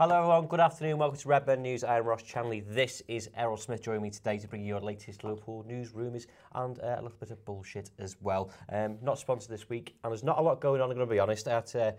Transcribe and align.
Hello 0.00 0.16
everyone, 0.16 0.46
good 0.46 0.60
afternoon, 0.60 0.96
welcome 0.96 1.18
to 1.18 1.28
Redburn 1.28 1.60
News. 1.60 1.84
I 1.84 1.98
am 1.98 2.06
Ross 2.06 2.22
Chanley. 2.22 2.64
This 2.66 3.02
is 3.06 3.28
Errol 3.36 3.58
Smith 3.58 3.82
joining 3.82 4.00
me 4.00 4.08
today 4.08 4.38
to 4.38 4.48
bring 4.48 4.62
you 4.62 4.68
your 4.68 4.80
latest 4.80 5.24
Liverpool 5.24 5.62
news, 5.68 5.92
rumours 5.92 6.26
and 6.54 6.78
uh, 6.78 6.96
a 6.98 7.02
little 7.02 7.18
bit 7.20 7.30
of 7.30 7.44
bullshit 7.44 7.90
as 7.98 8.16
well. 8.22 8.50
Um, 8.72 8.96
not 9.02 9.18
sponsored 9.18 9.50
this 9.50 9.68
week, 9.68 9.94
and 10.02 10.10
there's 10.10 10.24
not 10.24 10.38
a 10.38 10.40
lot 10.40 10.58
going 10.58 10.80
on, 10.80 10.88
I'm 10.88 10.96
going 10.96 11.06
to 11.06 11.14
be 11.14 11.18
honest. 11.18 11.44
Had 11.44 11.66
to 11.66 11.94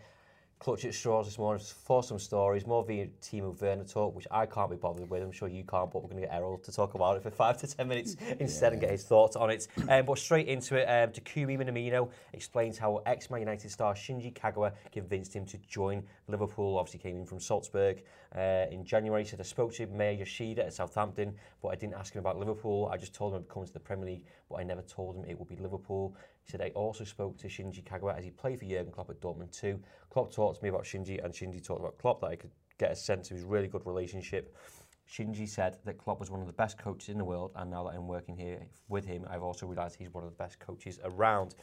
clutch 0.61 0.85
at 0.85 0.93
straws 0.93 1.25
this 1.25 1.39
morning 1.39 1.63
for 1.63 2.03
some 2.03 2.19
stories, 2.19 2.67
more 2.67 2.85
via 2.85 3.07
Timo 3.19 3.59
Werner 3.59 3.83
talk, 3.83 4.15
which 4.15 4.27
I 4.29 4.45
can't 4.45 4.69
be 4.69 4.77
bothered 4.77 5.09
with. 5.09 5.23
I'm 5.23 5.31
sure 5.31 5.47
you 5.47 5.63
can't, 5.63 5.91
but 5.91 6.03
we're 6.03 6.09
going 6.09 6.21
to 6.21 6.27
get 6.27 6.35
Errol 6.35 6.59
to 6.59 6.71
talk 6.71 6.93
about 6.93 7.17
it 7.17 7.23
for 7.23 7.31
five 7.31 7.57
to 7.61 7.67
ten 7.67 7.87
minutes 7.87 8.15
instead 8.39 8.67
yeah. 8.67 8.73
and 8.73 8.81
get 8.81 8.91
his 8.91 9.03
thoughts 9.03 9.35
on 9.35 9.49
it. 9.49 9.67
Um, 9.89 10.05
but 10.05 10.19
straight 10.19 10.47
into 10.47 10.75
it, 10.75 10.83
um, 10.83 11.11
Takumi 11.11 11.57
Minamino 11.57 12.11
explains 12.33 12.77
how 12.77 13.01
ex-Man 13.07 13.39
United 13.39 13.71
star 13.71 13.95
Shinji 13.95 14.31
Kagawa 14.33 14.73
convinced 14.91 15.35
him 15.35 15.47
to 15.47 15.57
join 15.67 16.03
Liverpool. 16.27 16.77
Obviously 16.77 16.99
came 16.99 17.17
in 17.17 17.25
from 17.25 17.39
Salzburg 17.39 18.03
uh, 18.35 18.65
in 18.69 18.85
January. 18.85 19.25
Said, 19.25 19.39
I 19.39 19.43
spoke 19.43 19.73
to 19.73 19.87
Maya 19.87 20.11
Yoshida 20.11 20.67
at 20.67 20.73
Southampton, 20.75 21.33
but 21.63 21.69
I 21.69 21.75
didn't 21.75 21.95
ask 21.95 22.13
him 22.13 22.19
about 22.19 22.37
Liverpool. 22.37 22.87
I 22.93 22.97
just 22.97 23.15
told 23.15 23.33
him 23.33 23.39
I'd 23.39 23.49
come 23.49 23.65
to 23.65 23.73
the 23.73 23.79
Premier 23.79 24.05
League, 24.05 24.25
but 24.47 24.57
I 24.57 24.63
never 24.63 24.83
told 24.83 25.15
him 25.15 25.25
it 25.27 25.39
would 25.39 25.49
be 25.49 25.55
Liverpool. 25.55 26.15
He 26.43 26.51
said, 26.51 26.61
I 26.61 26.69
also 26.69 27.03
spoke 27.03 27.37
to 27.39 27.47
Shinji 27.47 27.83
Kagawa 27.83 28.17
as 28.17 28.23
he 28.23 28.31
played 28.31 28.59
for 28.59 28.65
Jurgen 28.65 28.91
Klopp 28.91 29.09
at 29.09 29.21
Dortmund 29.21 29.51
too. 29.51 29.79
Klopp 30.09 30.33
talked 30.33 30.57
to 30.57 30.63
me 30.63 30.69
about 30.69 30.83
Shinji, 30.83 31.23
and 31.23 31.33
Shinji 31.33 31.63
talked 31.63 31.79
about 31.79 31.97
Klopp, 31.97 32.21
that 32.21 32.27
I 32.27 32.35
could 32.35 32.51
get 32.77 32.91
a 32.91 32.95
sense 32.95 33.29
of 33.29 33.37
his 33.37 33.45
really 33.45 33.67
good 33.67 33.85
relationship. 33.85 34.55
Shinji 35.09 35.47
said 35.47 35.77
that 35.85 35.97
Klopp 35.97 36.19
was 36.19 36.31
one 36.31 36.39
of 36.39 36.47
the 36.47 36.53
best 36.53 36.77
coaches 36.77 37.09
in 37.09 37.17
the 37.17 37.25
world, 37.25 37.51
and 37.55 37.69
now 37.69 37.83
that 37.83 37.95
I'm 37.95 38.07
working 38.07 38.35
here 38.35 38.65
with 38.87 39.05
him, 39.05 39.25
I've 39.29 39.43
also 39.43 39.65
realised 39.67 39.97
he's 39.97 40.13
one 40.13 40.23
of 40.23 40.29
the 40.29 40.35
best 40.35 40.59
coaches 40.59 40.99
around. 41.03 41.55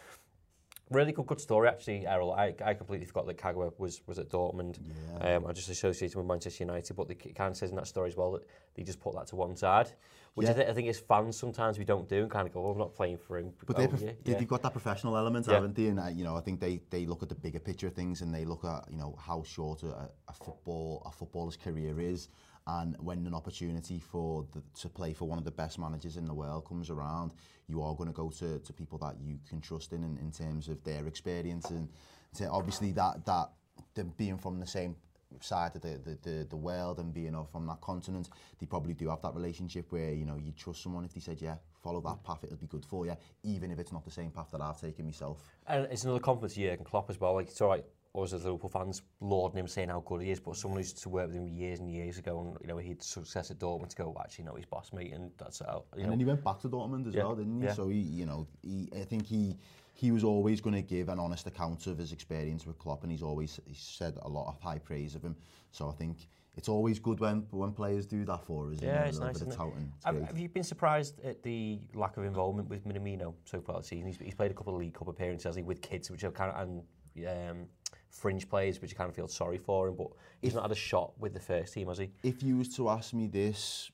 Really 0.91 1.13
good, 1.13 1.27
good 1.27 1.41
story 1.41 1.69
actually, 1.69 2.07
Errol. 2.07 2.33
I, 2.33 2.55
I 2.65 2.73
completely 2.75 3.07
forgot 3.07 3.27
that 3.27 3.37
Kagawa 3.37 3.73
was 3.79 4.01
was 4.07 4.19
at 4.19 4.31
Dortmund. 4.31 4.79
Yeah. 5.21 5.37
Um, 5.37 5.47
I 5.47 5.53
just 5.53 5.69
associated 5.69 6.15
him 6.15 6.23
with 6.23 6.29
Manchester 6.29 6.65
United, 6.65 6.95
but 6.95 7.11
it 7.11 7.35
kind 7.35 7.51
of 7.51 7.57
says 7.57 7.71
in 7.71 7.77
that 7.77 7.87
story 7.87 8.09
as 8.09 8.17
well 8.17 8.33
that 8.33 8.47
they 8.75 8.83
just 8.85 9.01
put 9.01 9.15
that 9.15 9.27
to 9.29 9.37
one 9.37 9.55
side, 9.57 9.93
which 10.35 10.47
yeah. 10.47 10.53
I, 10.53 10.55
th 10.55 10.69
I 10.69 10.73
think 10.73 10.89
as 10.89 10.99
fans 10.99 11.37
sometimes 11.37 11.79
we 11.79 11.85
don't 11.85 12.09
do 12.09 12.23
and 12.23 12.31
kind 12.31 12.47
of 12.47 12.55
go, 12.55 12.65
oh, 12.65 12.71
I'm 12.71 12.79
not 12.79 12.95
playing 12.95 13.19
for 13.19 13.39
him. 13.39 13.53
But 13.67 13.77
oh, 13.77 13.81
they've, 13.81 14.03
yeah, 14.03 14.11
yeah. 14.25 14.39
they've 14.39 14.49
got 14.49 14.63
that 14.63 14.73
professional 14.73 15.17
element, 15.17 15.47
yeah. 15.47 15.55
haven't 15.55 15.75
they? 15.75 15.87
And, 15.87 15.99
uh, 16.01 16.07
you 16.09 16.25
know, 16.25 16.37
I 16.37 16.41
think 16.41 16.61
they, 16.61 16.81
they 16.91 17.07
look 17.07 17.23
at 17.23 17.29
the 17.29 17.35
bigger 17.35 17.59
picture 17.59 17.89
of 17.89 17.95
things 17.95 18.23
and 18.23 18.35
they 18.35 18.45
look 18.45 18.65
at, 18.65 18.85
you 18.91 18.99
know, 18.99 19.17
how 19.19 19.43
short 19.43 19.83
a, 19.83 20.11
a 20.29 20.33
football 20.33 21.03
a 21.07 21.11
footballer's 21.11 21.57
career 21.57 21.99
is 22.01 22.29
and 22.69 22.97
when 22.99 23.27
an 23.27 23.35
opportunity 23.35 23.99
for 23.99 24.45
the, 24.53 24.63
to 24.81 24.89
play 24.89 25.15
for 25.15 25.27
one 25.27 25.39
of 25.39 25.45
the 25.45 25.51
best 25.51 25.79
managers 25.79 26.19
in 26.19 26.27
the 26.27 26.35
world 26.35 26.67
comes 26.67 26.91
around, 26.91 27.33
you 27.67 27.83
are 27.83 27.95
going 27.95 28.09
to 28.09 28.15
go 28.15 28.29
to, 28.29 28.59
to 28.59 28.73
people 28.75 28.99
that 28.99 29.15
you 29.19 29.39
can 29.49 29.61
trust 29.61 29.93
in, 29.93 30.05
in 30.05 30.19
in 30.19 30.31
terms 30.31 30.69
of 30.69 30.83
their 30.85 31.07
experience 31.07 31.71
and 31.71 31.89
to 32.37 32.49
obviously 32.49 32.93
that 32.93 33.25
that 33.25 33.51
them 33.95 34.13
being 34.17 34.37
from 34.37 34.61
the 34.61 34.67
same 34.67 34.95
side 35.41 35.75
of 35.77 35.83
the, 35.83 35.99
the, 36.05 36.19
the, 36.23 36.47
the 36.51 36.57
world 36.57 36.99
and 36.99 37.13
being 37.13 37.35
off 37.35 37.51
from 37.53 37.67
that 37.67 37.81
continent, 37.81 38.29
they 38.59 38.67
probably 38.67 38.95
do 38.95 39.09
have 39.09 39.23
that 39.23 39.35
relationship 39.35 39.91
where, 39.91 40.13
you 40.13 40.25
know, 40.25 40.37
you 40.37 40.53
trust 40.53 40.83
someone 40.83 41.05
if 41.05 41.15
they 41.15 41.21
said, 41.21 41.41
yeah, 41.41 41.57
follow 41.83 42.01
that 42.01 42.23
path, 42.25 42.45
it'll 42.45 42.57
be 42.57 42.67
good 42.67 42.85
for 42.85 43.07
you, 43.07 43.17
even 43.43 43.71
if 43.71 43.79
it's 43.79 43.93
not 43.93 44.05
the 44.05 44.11
same 44.11 44.31
path 44.31 44.49
that 44.53 44.61
I've 44.61 44.81
taken 44.81 45.05
myself. 45.05 45.43
And 45.67 45.87
it's 45.91 46.05
another 46.05 46.21
confidence 46.21 46.55
Jurgen 46.55 46.85
Klopp 46.85 47.11
as 47.11 47.21
well. 47.21 47.35
Like, 47.35 47.49
it's 47.49 47.61
all 47.61 47.69
right, 47.69 47.85
us 48.25 48.33
as 48.33 48.45
Liverpool 48.45 48.69
fans 48.69 49.03
lauding 49.21 49.59
him, 49.59 49.69
saying 49.69 49.89
how 49.89 50.01
good 50.01 50.23
he 50.23 50.31
is, 50.31 50.41
but 50.41 50.57
someone 50.57 50.81
who's 50.81 50.93
to 50.93 51.09
work 51.09 51.29
with 51.29 51.37
him 51.37 51.49
years 51.49 51.81
and 51.81 51.91
years 51.91 52.19
ago, 52.19 52.41
and 52.41 52.57
you 52.61 52.69
know 52.69 52.79
he'd 52.79 53.03
success 53.03 53.51
at 53.51 53.59
Dortmund 53.59 53.91
to 53.91 53.97
go, 53.97 54.17
actually, 54.21 54.45
no, 54.45 54.55
he's 54.55 54.67
boss 54.67 54.93
mate, 54.93 55.13
and 55.13 55.31
that's 55.39 55.61
how. 55.61 55.85
You 55.95 55.99
know. 55.99 56.03
And 56.05 56.13
then 56.13 56.19
he 56.19 56.25
went 56.25 56.45
back 56.45 56.61
to 56.61 56.69
Dortmund 56.69 57.07
as 57.07 57.15
yeah. 57.15 57.25
well, 57.25 57.37
didn't 57.37 57.61
he? 57.61 57.67
Yeah. 57.67 57.75
So 57.75 57.89
he, 57.89 57.99
you 57.99 58.27
know, 58.27 58.47
he, 58.63 58.89
I 58.95 59.05
think 59.05 59.27
he 59.27 59.57
he 59.95 60.13
was 60.13 60.23
always 60.23 60.61
going 60.61 60.77
to 60.77 60.83
give 60.83 61.09
an 61.09 61.19
honest 61.19 61.49
account 61.49 61.89
of 61.89 61.99
his 61.99 62.13
experience 62.13 62.67
with 62.67 62.79
Klopp, 62.79 63.03
and 63.03 63.11
he's 63.11 63.23
always 63.23 63.59
he 63.67 63.75
said 63.75 64.17
a 64.23 64.29
lot 64.29 64.49
of 64.49 64.61
high 64.61 64.79
praise 64.79 65.15
of 65.15 65.23
him. 65.23 65.35
So 65.73 65.89
I 65.89 65.93
think 65.93 66.29
it's 66.57 66.69
always 66.69 66.99
good 66.99 67.21
when 67.21 67.47
when 67.51 67.73
players 67.73 68.07
do 68.07 68.25
that 68.25 68.45
for 68.45 68.71
us. 68.71 68.79
Yeah, 68.81 69.05
it's 69.05 69.19
nice. 69.19 69.39
Bit 69.39 69.59
of 69.59 69.69
it? 69.69 69.75
It's 69.97 70.05
have, 70.05 70.23
have 70.23 70.39
you 70.39 70.49
been 70.49 70.63
surprised 70.63 71.21
at 71.25 71.43
the 71.43 71.81
lack 71.95 72.17
of 72.17 72.25
involvement 72.25 72.69
with 72.69 72.87
Minamino 72.87 73.35
so 73.45 73.61
far 73.61 73.79
this 73.79 73.89
season? 73.89 74.07
He's, 74.07 74.19
he's 74.19 74.35
played 74.35 74.51
a 74.51 74.55
couple 74.55 74.75
of 74.75 74.81
League 74.81 74.95
Cup 74.95 75.09
appearances, 75.09 75.57
he, 75.57 75.63
with 75.63 75.81
kids, 75.83 76.11
which 76.11 76.25
are 76.25 76.31
kind 76.31 76.53
of 76.53 76.63
and 76.63 76.83
um, 77.27 77.67
fringe 78.11 78.49
players, 78.49 78.81
which 78.81 78.91
you 78.91 78.97
kind 78.97 79.09
of 79.09 79.17
feel 79.17 79.29
sorry 79.29 79.59
for 79.59 79.89
him. 79.89 79.97
But 79.97 80.09
he's 80.41 80.51
if, 80.51 80.55
not 80.57 80.63
had 80.63 80.73
a 80.73 80.77
shot 80.77 81.13
with 81.19 81.35
the 81.35 81.41
first 81.41 81.75
team, 81.75 81.89
has 81.89 81.99
he? 81.99 82.11
If 82.23 82.43
you 82.43 82.57
was 82.59 82.75
to 82.77 82.89
ask 82.89 83.13
me 83.13 83.27
this, 83.27 83.91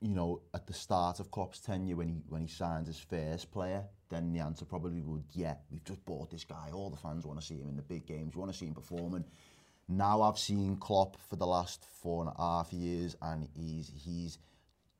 you 0.00 0.14
know, 0.14 0.40
at 0.54 0.66
the 0.66 0.72
start 0.72 1.20
of 1.20 1.30
Klopp's 1.30 1.60
tenure 1.60 1.96
when 1.96 2.08
he 2.08 2.22
when 2.28 2.40
he 2.40 2.48
signed 2.48 2.86
his 2.86 2.98
first 2.98 3.50
player, 3.50 3.84
then 4.08 4.32
the 4.32 4.40
answer 4.40 4.64
probably 4.64 5.02
would, 5.02 5.24
yeah, 5.32 5.54
we've 5.70 5.84
just 5.84 6.04
bought 6.04 6.30
this 6.30 6.44
guy. 6.44 6.70
All 6.72 6.90
the 6.90 6.96
fans 6.96 7.26
want 7.26 7.40
to 7.40 7.46
see 7.46 7.58
him 7.58 7.68
in 7.68 7.76
the 7.76 7.82
big 7.82 8.06
games. 8.06 8.34
We 8.34 8.40
want 8.40 8.52
to 8.52 8.58
see 8.58 8.66
him 8.66 8.74
performing. 8.74 9.24
Now 9.88 10.22
I've 10.22 10.38
seen 10.38 10.76
Klopp 10.76 11.16
for 11.28 11.36
the 11.36 11.46
last 11.46 11.84
four 12.00 12.22
and 12.22 12.32
a 12.36 12.40
half 12.40 12.72
years, 12.72 13.16
and 13.22 13.48
he's 13.54 13.90
he's 13.94 14.38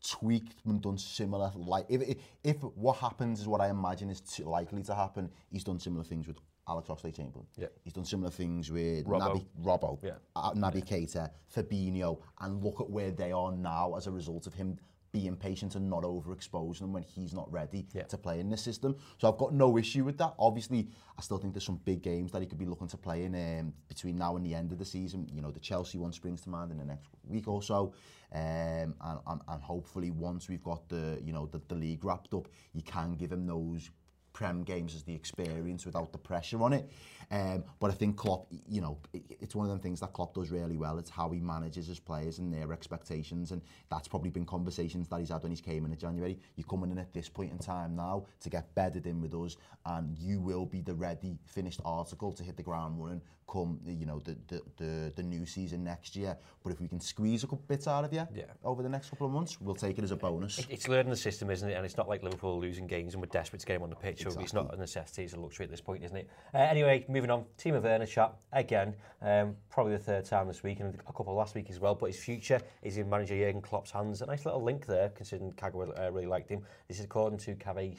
tweaked 0.07 0.57
and 0.67 0.81
done 0.83 0.99
similar. 0.99 1.53
Like 1.55 1.87
if 1.89 2.03
if, 2.03 2.17
if 2.43 2.57
what 2.63 2.97
happens 2.97 3.41
is 3.41 3.49
what 3.49 3.61
I 3.61 3.69
imagine 3.69 4.11
is 4.11 4.41
likely 4.41 4.83
to 4.85 4.95
happen, 4.95 5.31
he's 5.51 5.65
done 5.65 5.79
similar 5.79 6.05
things 6.05 6.27
with 6.27 6.39
Alex 6.71 6.89
Oxlade-Chamberlain. 6.89 7.47
Yeah. 7.57 7.67
He's 7.83 7.93
done 7.93 8.05
similar 8.05 8.31
things 8.31 8.71
with 8.71 9.05
Robbo, 9.07 9.21
Naby, 9.21 9.47
Robbo 9.63 9.99
yeah. 10.03 10.13
uh, 10.37 10.53
Naby 10.53 10.83
yeah. 10.89 10.97
Keita, 10.97 11.31
Fabinho, 11.55 12.21
and 12.41 12.63
look 12.63 12.81
at 12.81 12.89
where 12.89 13.11
they 13.11 13.33
are 13.33 13.53
now 13.53 13.95
as 13.97 14.07
a 14.07 14.11
result 14.11 14.47
of 14.47 14.55
him 14.55 14.79
being 15.13 15.35
patient 15.35 15.75
and 15.75 15.91
not 15.91 16.05
overexposing 16.05 16.79
them 16.79 16.93
when 16.93 17.03
he's 17.03 17.35
not 17.35 17.51
ready 17.51 17.85
yeah. 17.93 18.05
to 18.05 18.17
play 18.17 18.39
in 18.39 18.49
this 18.49 18.63
system. 18.63 18.95
So 19.19 19.29
I've 19.29 19.39
got 19.39 19.53
no 19.53 19.77
issue 19.77 20.05
with 20.05 20.17
that. 20.19 20.35
Obviously, 20.39 20.89
I 21.19 21.23
still 21.23 21.39
think 21.39 21.53
there's 21.53 21.65
some 21.65 21.81
big 21.85 22.01
games 22.03 22.31
that 22.31 22.41
he 22.41 22.47
could 22.47 22.59
be 22.59 22.65
looking 22.65 22.87
to 22.87 22.97
play 22.97 23.25
in 23.25 23.35
um, 23.35 23.73
between 23.89 24.17
now 24.17 24.37
and 24.37 24.47
the 24.47 24.55
end 24.55 24.71
of 24.71 24.79
the 24.79 24.85
season. 24.85 25.29
You 25.33 25.43
know, 25.43 25.51
the 25.51 25.59
Chelsea 25.59 25.99
one 25.99 26.13
springs 26.13 26.41
to 26.43 26.49
mind 26.49 26.71
in 26.71 26.79
the 26.79 26.85
next 26.85 27.11
week 27.25 27.49
or 27.49 27.61
so. 27.61 27.93
Um, 28.33 28.95
and, 29.01 29.19
and, 29.27 29.41
and 29.49 29.61
hopefully 29.61 30.13
once 30.13 30.49
we've 30.49 30.63
got 30.63 30.89
the, 30.89 31.21
you 31.25 31.33
know, 31.33 31.47
the, 31.47 31.61
the 31.67 31.75
league 31.75 32.05
wrapped 32.05 32.33
up, 32.33 32.47
you 32.73 32.83
can 32.83 33.17
give 33.17 33.33
him 33.33 33.49
those 33.49 33.91
Prem 34.41 34.63
games 34.63 34.95
as 34.95 35.03
the 35.03 35.15
experience 35.15 35.85
without 35.85 36.13
the 36.13 36.19
pressure 36.19 36.63
on 36.63 36.73
it. 36.73 36.91
Um, 37.31 37.63
but 37.79 37.91
I 37.91 37.95
think 37.95 38.17
Klopp, 38.17 38.47
you 38.67 38.81
know, 38.81 38.97
it, 39.13 39.23
it's 39.39 39.55
one 39.55 39.67
of 39.67 39.71
them 39.71 39.81
things 39.81 40.01
that 40.01 40.15
Klopp 40.15 40.33
does 40.33 40.51
really 40.51 40.79
well. 40.79 40.99
It's 40.99 41.11
how 41.11 41.29
he 41.29 41.41
manages 41.41 41.87
his 41.87 42.01
players 42.01 42.39
and 42.39 42.51
their 42.51 42.73
expectations, 42.73 43.53
and 43.53 43.61
that's 43.91 44.09
probably 44.09 44.31
been 44.31 44.47
conversations 44.47 45.09
that 45.09 45.21
he's 45.21 45.29
had 45.29 45.43
when 45.43 45.53
he's 45.53 45.61
came 45.61 45.85
in 45.85 45.93
in 45.93 45.99
January. 45.99 46.39
You're 46.57 46.67
coming 46.67 46.91
in 46.91 46.99
at 46.99 47.13
this 47.13 47.29
point 47.29 47.53
in 47.53 47.59
time 47.59 47.95
now 47.95 48.25
to 48.41 48.49
get 48.49 48.75
bedded 48.75 49.07
in 49.07 49.21
with 49.21 49.35
us, 49.35 49.59
and 49.85 50.19
you 50.19 50.41
will 50.41 50.65
be 50.65 50.81
the 50.81 50.95
ready, 50.95 51.39
finished 51.45 51.81
article 51.85 52.33
to 52.33 52.43
hit 52.43 52.57
the 52.57 52.63
ground 52.63 52.99
running 52.99 53.21
come, 53.51 53.81
you 53.85 54.07
know, 54.07 54.21
the, 54.21 54.37
the, 54.49 54.63
the, 54.77 55.13
the 55.17 55.23
new 55.23 55.45
season 55.45 55.83
next 55.83 56.15
year. 56.15 56.37
But 56.63 56.73
if 56.73 56.81
we 56.81 56.89
can 56.89 57.01
squeeze 57.01 57.43
a 57.43 57.47
couple 57.47 57.65
bits 57.67 57.89
out 57.89 58.05
of 58.05 58.13
you 58.13 58.27
yeah. 58.35 58.45
over 58.65 58.83
the 58.83 58.89
next 58.89 59.11
couple 59.11 59.27
of 59.27 59.33
months, 59.33 59.61
we'll 59.61 59.75
take 59.75 59.99
it 59.99 60.05
as 60.05 60.13
a 60.13 60.17
bonus. 60.17 60.65
it's 60.69 60.89
learning 60.89 61.11
the 61.11 61.17
system, 61.17 61.51
isn't 61.51 61.69
it? 61.69 61.75
And 61.75 61.85
it's 61.85 61.97
not 61.97 62.09
like 62.09 62.23
Liverpool 62.23 62.61
losing 62.61 62.87
games 62.87 63.15
and 63.15 63.23
we're 63.23 63.27
desperate 63.27 63.61
to 63.61 63.67
get 63.67 63.77
him 63.77 63.83
on 63.83 63.91
the 63.91 63.97
pitch. 63.97 64.25
Exactly. 64.35 64.45
It's 64.45 64.55
not 64.55 64.75
a 64.75 64.77
necessity, 64.77 65.25
it's 65.25 65.35
a 65.35 65.41
luxury 65.41 65.65
at 65.65 65.71
this 65.71 65.81
point, 65.81 66.05
isn't 66.05 66.17
it? 66.17 66.31
Uh, 66.55 66.59
anyway, 66.59 67.05
moving 67.09 67.31
on, 67.31 67.45
Team 67.57 67.75
of 67.75 67.85
Werner 67.85 68.07
chat 68.07 68.35
again, 68.53 68.95
um, 69.23 69.57
probably 69.69 69.93
the 69.93 69.99
third 69.99 70.25
time 70.25 70.47
this 70.49 70.63
week 70.63 70.81
and 70.81 70.95
a 70.95 71.13
couple 71.13 71.35
last 71.35 71.55
week 71.55 71.71
as 71.71 71.81
well, 71.81 71.95
but 71.95 72.07
his 72.07 72.19
future 72.19 72.61
is 72.83 72.97
in 72.97 73.09
manager 73.09 73.37
Jurgen 73.37 73.61
Klopp's 73.63 73.91
hands. 73.91 74.23
A 74.23 74.27
nice 74.27 74.45
little 74.45 74.63
link 74.63 74.87
there, 74.87 75.11
considering 75.11 75.53
Kagawa 75.53 75.99
uh, 75.99 76.11
really 76.13 76.27
liked 76.27 76.49
him. 76.49 76.65
This 76.89 76.99
is 76.99 77.05
according 77.05 77.39
to 77.41 77.55
Cave 77.55 77.99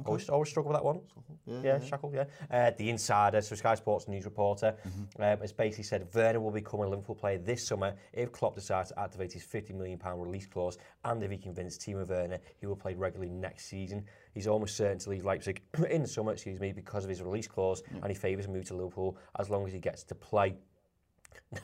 Okay. 0.00 0.06
Always, 0.06 0.28
always 0.28 0.48
struggle 0.48 0.70
with 0.72 0.78
that 0.78 0.84
one. 0.84 1.00
Yeah, 1.46 1.54
yeah, 1.54 1.78
yeah. 1.80 1.86
Shackle, 1.86 2.12
yeah. 2.14 2.24
Uh, 2.50 2.70
the 2.76 2.90
Insider, 2.90 3.40
so 3.40 3.54
Sky 3.54 3.74
Sports 3.74 4.08
news 4.08 4.24
reporter, 4.24 4.74
mm-hmm. 4.86 5.22
um, 5.22 5.38
has 5.40 5.52
basically 5.52 5.84
said 5.84 6.06
Werner 6.14 6.40
will 6.40 6.50
become 6.50 6.80
a 6.80 6.88
Liverpool 6.88 7.14
player 7.14 7.38
this 7.38 7.66
summer 7.66 7.94
if 8.12 8.32
Klopp 8.32 8.54
decides 8.54 8.90
to 8.90 9.00
activate 9.00 9.32
his 9.32 9.44
£50 9.44 9.74
million 9.74 9.98
release 10.04 10.46
clause 10.46 10.78
and 11.04 11.22
if 11.22 11.30
he 11.30 11.38
convinces 11.38 11.78
Timo 11.78 12.06
Werner 12.06 12.38
he 12.60 12.66
will 12.66 12.76
play 12.76 12.94
regularly 12.94 13.32
next 13.32 13.66
season. 13.66 14.04
He's 14.34 14.46
almost 14.46 14.76
certain 14.76 14.98
to 14.98 15.10
leave 15.10 15.24
Leipzig 15.24 15.62
in 15.90 16.02
the 16.02 16.08
summer, 16.08 16.32
excuse 16.32 16.60
me, 16.60 16.72
because 16.72 17.04
of 17.04 17.10
his 17.10 17.22
release 17.22 17.48
clause 17.48 17.82
yeah. 17.90 17.98
and 18.02 18.08
he 18.08 18.14
favours 18.14 18.46
a 18.46 18.48
move 18.48 18.66
to 18.66 18.74
Liverpool 18.74 19.16
as 19.38 19.50
long 19.50 19.66
as 19.66 19.72
he 19.72 19.80
gets 19.80 20.04
to 20.04 20.14
play. 20.14 20.54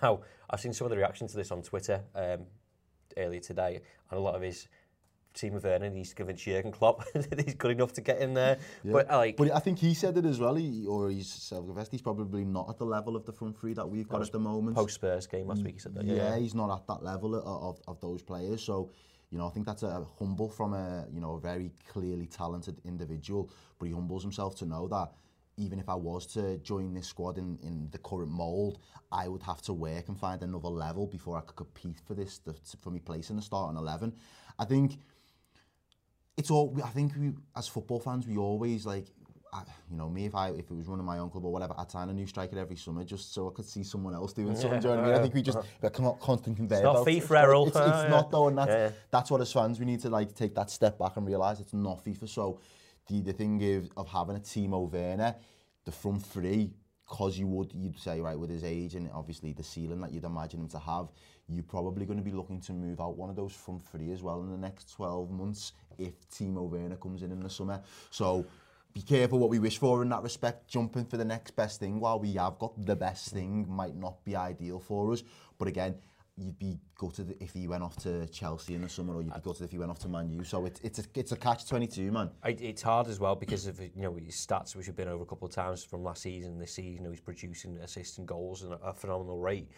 Now, 0.03 0.21
I've 0.49 0.61
seen 0.61 0.73
some 0.73 0.87
of 0.87 0.91
the 0.91 0.97
reaction 0.97 1.27
to 1.29 1.37
this 1.37 1.51
on 1.51 1.63
Twitter 1.63 2.03
um, 2.15 2.47
earlier 3.17 3.41
today 3.41 3.81
and 4.11 4.19
a 4.19 4.23
lot 4.23 4.35
of 4.35 4.43
his 4.43 4.69
Timo 5.35 5.63
Werner 5.63 5.91
needs 5.91 6.11
to 6.11 6.15
convince 6.15 6.43
Jurgen 6.43 6.71
Klopp 6.71 7.05
that 7.13 7.41
he's 7.45 7.55
good 7.55 7.73
enough 7.73 7.93
to 7.95 8.01
get 8.01 8.21
in 8.21 8.35
there. 8.35 8.59
Yeah. 8.85 8.93
But 8.93 9.11
uh, 9.11 9.17
like, 9.19 9.37
but 9.37 9.51
I 9.51 9.59
think 9.59 9.79
he 9.79 9.93
said 9.93 10.17
it 10.17 10.25
as 10.25 10.39
well. 10.39 10.55
He, 10.55 10.87
or 10.87 11.11
he's 11.11 11.29
self-confessed. 11.29 11.91
He's 11.91 12.03
probably 12.03 12.45
not 12.45 12.71
at 12.71 12.79
the 12.79 12.87
level 12.87 13.17
of 13.17 13.25
the 13.25 13.33
front 13.33 13.59
three 13.59 13.75
that 13.75 13.89
we've 13.89 14.09
got 14.09 14.23
at 14.23 14.33
the 14.33 14.39
moment. 14.39 14.77
Post 14.77 14.95
Spurs 14.95 15.27
game 15.27 15.49
last 15.49 15.65
week, 15.65 15.75
he 15.75 15.81
said 15.81 15.95
that. 15.95 16.05
Yeah, 16.05 16.15
yeah, 16.15 16.39
he's 16.39 16.55
not 16.55 16.71
at 16.71 16.87
that 16.87 17.03
level 17.03 17.35
of, 17.35 17.45
of, 17.45 17.83
of 17.89 18.01
those 18.01 18.23
players. 18.23 18.63
So. 18.63 18.91
You 19.31 19.39
know, 19.39 19.49
I 19.49 19.51
think 19.51 19.67
that's 19.67 19.83
a 19.83 20.07
humble 20.21 20.49
from 20.49 20.75
a 20.75 21.07
you 21.13 21.21
know 21.21 21.33
a 21.33 21.41
very 21.41 21.73
clearly 21.89 22.27
talented 22.27 22.81
individual, 22.85 23.51
but 23.81 23.87
he 23.87 23.93
humbles 23.93 24.23
himself 24.23 24.55
to 24.59 24.65
know 24.65 24.87
that 24.87 25.11
even 25.57 25.79
if 25.79 25.89
I 25.89 25.95
was 25.95 26.27
to 26.35 26.59
join 26.59 26.95
this 26.95 27.07
squad 27.07 27.39
in, 27.39 27.59
in 27.63 27.89
the 27.91 27.99
current 27.99 28.31
mould, 28.31 28.79
I 29.13 29.29
would 29.29 29.43
have 29.43 29.63
to 29.63 29.73
work 29.73 30.09
and 30.09 30.19
find 30.19 30.43
another 30.43 30.69
level 30.69 31.07
before 31.07 31.37
I 31.37 31.41
could 31.43 31.57
compete 31.57 32.01
for 32.07 32.15
this, 32.15 32.41
for 32.81 32.91
me 32.91 32.99
place 32.99 33.31
in 33.31 33.37
the 33.37 33.43
starting 33.43 33.79
11. 33.79 34.13
I 34.59 34.65
think 34.65 34.99
it's 36.37 36.51
all, 36.51 36.77
I 36.85 36.89
think 36.89 37.13
we, 37.17 37.33
as 37.57 37.69
football 37.69 38.01
fans, 38.01 38.27
we 38.27 38.37
always 38.37 38.87
like, 38.87 39.07
I, 39.55 39.63
you 39.89 39.97
know, 39.97 40.11
me, 40.11 40.27
if 40.27 40.35
I 40.35 40.49
if 40.49 40.69
it 40.69 40.75
was 40.75 40.89
running 40.89 41.07
my 41.07 41.19
own 41.19 41.31
club 41.31 41.45
or 41.45 41.53
whatever, 41.53 41.75
I'd 41.79 41.89
sign 41.89 42.09
a 42.09 42.13
new 42.13 42.27
striker 42.27 42.59
every 42.59 42.75
summer 42.75 43.05
just 43.05 43.33
so 43.33 43.49
I 43.49 43.53
could 43.55 43.65
see 43.65 43.85
someone 43.85 44.13
else 44.13 44.33
doing 44.33 44.49
yeah. 44.49 44.55
something. 44.55 44.81
Do 44.81 44.89
you 44.89 44.95
know 44.95 45.01
what 45.01 45.05
I 45.05 45.13
mean? 45.13 45.19
I 45.21 45.23
think 45.23 45.35
we 45.35 45.43
just 45.43 45.59
uh, 45.59 45.89
come 45.91 46.13
constant 46.21 46.57
conveyor. 46.57 46.79
It's 46.79 46.85
not 46.85 47.07
FIFA, 47.07 47.43
Errol. 47.43 47.69
It's, 47.69 47.77
it's, 47.77 48.11
not 48.11 48.33
though, 48.33 48.49
and 48.49 48.59
that's, 48.59 48.71
yeah. 48.71 48.91
that's 49.13 49.31
what 49.31 49.41
as 49.41 49.53
fans 49.53 49.79
we 49.79 49.87
need 49.87 50.01
to 50.01 50.11
like 50.11 50.35
take 50.35 50.57
that 50.57 50.71
step 50.71 50.99
back 50.99 51.17
and 51.17 51.25
realise 51.25 51.61
it's 51.61 51.73
not 51.73 52.05
FIFA. 52.05 52.29
So 52.29 52.61
the 53.07 53.21
the 53.21 53.33
thing 53.33 53.63
of, 53.77 53.91
of 53.97 54.09
having 54.09 54.35
a 54.35 54.41
Timo 54.41 54.91
Werner, 54.91 55.37
the 55.85 55.93
front 55.93 56.27
three, 56.27 56.73
because 57.09 57.39
you 57.39 57.47
would 57.47 57.73
you'd 57.73 57.99
say 57.99 58.21
right 58.21 58.39
with 58.39 58.51
his 58.51 58.65
age 58.65 58.97
and 58.97 59.09
obviously 59.15 59.53
the 59.53 59.63
ceiling 59.63 60.01
that 60.01 60.13
you'd 60.13 60.25
imagine 60.25 60.61
him 60.61 60.69
to 60.69 60.79
have, 60.79 61.13
you're 61.49 61.63
probably 61.63 62.07
going 62.07 62.19
to 62.19 62.25
be 62.25 62.33
looking 62.33 62.61
to 62.63 62.73
move 62.73 63.01
out 63.01 63.17
one 63.17 63.31
of 63.31 63.37
those 63.37 63.53
front 63.53 63.85
three 63.87 64.11
as 64.11 64.23
well 64.23 64.41
in 64.43 64.51
the 64.51 64.59
next 64.59 64.91
12 64.93 65.31
months 65.31 65.73
if 65.99 66.29
Timo 66.31 66.69
Werner 66.69 66.97
comes 66.97 67.23
in 67.23 67.33
in 67.33 67.41
the 67.41 67.51
summer. 67.51 67.81
So 68.11 68.47
be 68.93 69.03
careful 69.03 69.39
what 69.39 69.51
we 69.51 69.59
wish 69.59 69.79
for 69.79 70.03
in 70.03 70.09
that 70.11 70.23
respect. 70.23 70.69
Jumping 70.69 71.05
for 71.05 71.17
the 71.17 71.25
next 71.25 71.57
best 71.57 71.81
thing 71.81 72.01
while 72.01 72.21
we 72.21 72.33
have 72.35 72.59
got 72.59 72.73
the 72.87 72.97
best 72.97 73.33
thing 73.33 73.67
might 73.69 73.97
not 73.97 74.25
be 74.25 74.37
ideal 74.37 74.79
for 74.79 75.13
us. 75.13 75.23
But 75.59 75.69
again, 75.69 75.97
you'd 76.37 76.59
be 76.59 76.79
gutted 76.97 77.37
if 77.41 77.53
he 77.53 77.69
went 77.69 77.83
off 77.83 77.97
to 77.97 78.27
Chelsea 78.27 78.75
in 78.75 78.83
the 78.83 78.89
summer, 78.89 79.15
or 79.15 79.23
you'd 79.23 79.35
be 79.35 79.41
gutted 79.41 79.63
if 79.63 79.71
he 79.71 79.79
went 79.79 79.91
off 79.91 79.99
to 80.01 80.09
Man 80.09 80.29
U. 80.31 80.45
So 80.45 80.65
it, 80.67 80.81
it's 80.83 80.99
a, 80.99 81.05
it's 81.15 81.33
a 81.33 81.37
catch 81.37 81.67
twenty 81.67 81.87
two, 81.87 82.11
man. 82.11 82.31
It, 82.45 82.61
it's 82.61 82.83
hard 82.83 83.09
as 83.09 83.21
well 83.21 83.35
because 83.35 83.67
of 83.67 83.81
you 83.81 83.91
know 83.97 84.15
his 84.15 84.35
stats, 84.35 84.75
which 84.77 84.87
have 84.87 84.97
been 84.97 85.09
over 85.09 85.23
a 85.23 85.27
couple 85.27 85.47
of 85.47 85.55
times 85.55 85.85
from 85.85 86.03
last 86.03 86.23
season, 86.23 86.59
this 86.59 86.73
season. 86.73 86.95
You 86.95 87.03
know, 87.03 87.11
he's 87.11 87.21
producing 87.21 87.77
assists 87.79 88.19
and 88.19 88.27
goals 88.27 88.65
at 88.65 88.79
a 88.83 88.93
phenomenal 88.93 89.39
rate. 89.39 89.69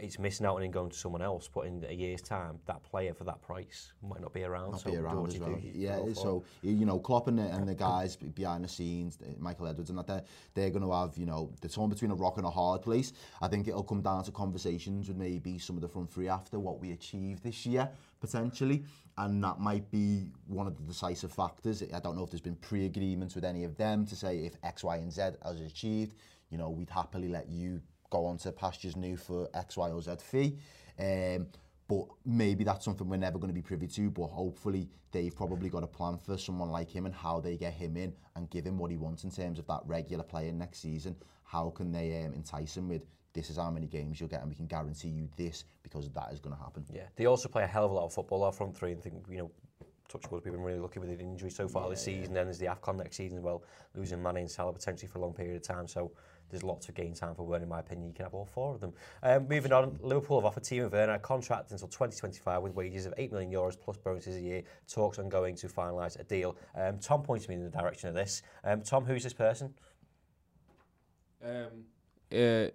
It's 0.00 0.18
missing 0.18 0.46
out 0.46 0.56
on 0.56 0.62
him 0.62 0.70
going 0.70 0.90
to 0.90 0.96
someone 0.96 1.22
else, 1.22 1.48
but 1.52 1.66
in 1.66 1.84
a 1.88 1.92
year's 1.92 2.22
time, 2.22 2.58
that 2.66 2.82
player 2.82 3.14
for 3.14 3.24
that 3.24 3.42
price 3.42 3.92
might 4.02 4.20
not 4.20 4.32
be 4.32 4.44
around. 4.44 4.72
Not 4.72 4.80
so 4.80 4.90
be 4.90 4.96
around 4.96 5.28
as 5.28 5.38
well. 5.38 5.58
yeah, 5.62 6.00
so 6.14 6.44
you 6.62 6.86
know, 6.86 6.98
Klopp 6.98 7.28
and 7.28 7.38
the, 7.38 7.44
and 7.44 7.68
the 7.68 7.74
guys 7.74 8.16
behind 8.16 8.64
the 8.64 8.68
scenes, 8.68 9.18
uh, 9.22 9.30
Michael 9.38 9.66
Edwards, 9.66 9.90
and 9.90 9.98
that 9.98 10.06
they're, 10.06 10.24
they're 10.54 10.70
going 10.70 10.82
to 10.82 10.92
have 10.92 11.16
you 11.16 11.26
know 11.26 11.52
the 11.60 11.68
torn 11.68 11.90
between 11.90 12.10
a 12.10 12.14
rock 12.14 12.36
and 12.36 12.46
a 12.46 12.50
hard 12.50 12.82
place. 12.82 13.12
I 13.40 13.48
think 13.48 13.68
it'll 13.68 13.82
come 13.82 14.02
down 14.02 14.24
to 14.24 14.30
conversations 14.32 15.08
with 15.08 15.16
maybe 15.16 15.58
some 15.58 15.76
of 15.76 15.82
the 15.82 15.88
front 15.88 16.12
three 16.12 16.28
after 16.28 16.58
what 16.58 16.80
we 16.80 16.92
achieved 16.92 17.42
this 17.42 17.66
year 17.66 17.88
potentially, 18.20 18.84
and 19.16 19.42
that 19.42 19.58
might 19.60 19.90
be 19.90 20.26
one 20.46 20.66
of 20.66 20.76
the 20.76 20.82
decisive 20.82 21.32
factors. 21.32 21.82
I 21.94 22.00
don't 22.00 22.16
know 22.16 22.24
if 22.24 22.30
there's 22.30 22.40
been 22.40 22.56
pre-agreements 22.56 23.34
with 23.34 23.44
any 23.44 23.64
of 23.64 23.76
them 23.76 24.06
to 24.06 24.16
say 24.16 24.38
if 24.38 24.54
X, 24.62 24.84
Y, 24.84 24.96
and 24.96 25.12
Z 25.12 25.22
has 25.44 25.60
achieved, 25.60 26.14
you 26.50 26.58
know, 26.58 26.70
we'd 26.70 26.90
happily 26.90 27.28
let 27.28 27.48
you 27.48 27.80
go 28.10 28.26
on 28.26 28.38
to 28.38 28.52
pastures 28.52 28.96
new 28.96 29.16
for 29.16 29.48
X, 29.54 29.76
Y, 29.76 29.90
or 29.90 30.00
Z 30.00 30.12
fee. 30.20 30.58
Um, 30.98 31.46
but 31.88 32.04
maybe 32.26 32.64
that's 32.64 32.84
something 32.84 33.08
we're 33.08 33.16
never 33.16 33.38
going 33.38 33.48
to 33.48 33.54
be 33.54 33.62
privy 33.62 33.86
to. 33.88 34.10
But 34.10 34.26
hopefully, 34.26 34.88
they've 35.10 35.34
probably 35.34 35.70
got 35.70 35.82
a 35.82 35.86
plan 35.86 36.18
for 36.18 36.36
someone 36.36 36.70
like 36.70 36.90
him 36.90 37.06
and 37.06 37.14
how 37.14 37.40
they 37.40 37.56
get 37.56 37.72
him 37.72 37.96
in 37.96 38.12
and 38.36 38.50
give 38.50 38.66
him 38.66 38.78
what 38.78 38.90
he 38.90 38.96
wants 38.96 39.24
in 39.24 39.30
terms 39.30 39.58
of 39.58 39.66
that 39.68 39.80
regular 39.86 40.24
player 40.24 40.52
next 40.52 40.80
season. 40.80 41.16
How 41.44 41.70
can 41.70 41.90
they 41.92 42.24
um, 42.24 42.34
entice 42.34 42.76
him 42.76 42.88
with 42.88 43.02
this 43.32 43.50
is 43.50 43.56
how 43.56 43.70
many 43.70 43.86
games 43.86 44.18
you'll 44.18 44.28
get 44.28 44.40
and 44.40 44.48
we 44.48 44.56
can 44.56 44.66
guarantee 44.66 45.08
you 45.08 45.28
this 45.36 45.64
because 45.82 46.10
that 46.10 46.32
is 46.32 46.40
going 46.40 46.56
to 46.56 46.60
happen. 46.60 46.84
Yeah, 46.92 47.02
they 47.16 47.26
also 47.26 47.48
play 47.48 47.62
a 47.62 47.66
hell 47.66 47.84
of 47.84 47.90
a 47.90 47.94
lot 47.94 48.04
of 48.04 48.12
football 48.12 48.42
our 48.42 48.52
front 48.52 48.76
three 48.76 48.92
and 48.92 49.02
think, 49.02 49.24
you 49.30 49.38
know, 49.38 49.50
touch 50.08 50.30
wood, 50.30 50.42
we've 50.44 50.52
been 50.52 50.62
really 50.62 50.80
lucky 50.80 50.98
with 50.98 51.10
the 51.10 51.22
injury 51.22 51.50
so 51.50 51.68
far 51.68 51.84
yeah, 51.84 51.90
this 51.90 52.02
season. 52.02 52.32
Yeah. 52.32 52.40
Then 52.40 52.46
there's 52.46 52.58
the 52.58 52.66
AFCON 52.66 52.96
next 52.96 53.16
season 53.16 53.38
as 53.38 53.44
well, 53.44 53.62
losing 53.94 54.22
Mane 54.22 54.38
and 54.38 54.50
Salah 54.50 54.72
potentially 54.72 55.08
for 55.08 55.18
a 55.18 55.20
long 55.20 55.34
period 55.34 55.56
of 55.56 55.62
time. 55.62 55.86
So 55.86 56.12
there's 56.50 56.62
lots 56.62 56.88
of 56.88 56.94
game 56.94 57.14
time 57.14 57.34
for 57.34 57.44
Werner, 57.44 57.64
in 57.64 57.68
my 57.68 57.80
opinion. 57.80 58.08
You 58.08 58.14
can 58.14 58.24
have 58.24 58.34
all 58.34 58.46
four 58.46 58.74
of 58.74 58.80
them. 58.80 58.92
Um, 59.22 59.48
moving 59.48 59.72
on, 59.72 59.98
Liverpool 60.02 60.40
have 60.40 60.46
offered 60.46 60.62
Timo 60.62 60.90
Werner 60.90 61.14
a 61.14 61.18
contract 61.18 61.70
until 61.72 61.88
2025 61.88 62.62
with 62.62 62.74
wages 62.74 63.06
of 63.06 63.14
8 63.16 63.32
million 63.32 63.52
euros 63.52 63.78
plus 63.78 63.96
bonuses 63.96 64.36
a 64.36 64.40
year. 64.40 64.62
Talks 64.88 65.18
ongoing 65.18 65.54
to 65.56 65.68
finalise 65.68 66.18
a 66.18 66.24
deal. 66.24 66.56
Um, 66.74 66.98
Tom 66.98 67.22
pointed 67.22 67.48
me 67.48 67.56
in 67.56 67.64
the 67.64 67.70
direction 67.70 68.08
of 68.08 68.14
this. 68.14 68.42
Um, 68.64 68.82
Tom, 68.82 69.04
who's 69.04 69.22
this 69.22 69.34
person? 69.34 69.74
Um, 71.44 71.84
uh, 72.32 72.68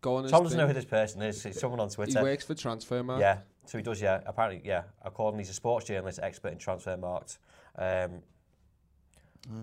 go 0.00 0.16
on. 0.16 0.28
Tom 0.28 0.42
doesn't 0.42 0.58
know 0.58 0.66
who 0.66 0.72
this 0.72 0.84
person 0.84 1.22
is. 1.22 1.44
It's 1.44 1.60
someone 1.60 1.80
on 1.80 1.88
Twitter. 1.88 2.18
He 2.18 2.24
works 2.24 2.44
for 2.44 2.54
Transfermarkt. 2.54 3.20
Yeah, 3.20 3.38
so 3.66 3.78
he 3.78 3.82
does. 3.82 4.00
Yeah, 4.00 4.20
apparently, 4.26 4.62
yeah. 4.64 4.82
According, 5.02 5.38
he's 5.38 5.50
a 5.50 5.54
sports 5.54 5.86
journalist, 5.86 6.18
expert 6.22 6.52
in 6.52 6.58
Transfermarkt. 6.58 7.38
Um, 7.76 8.22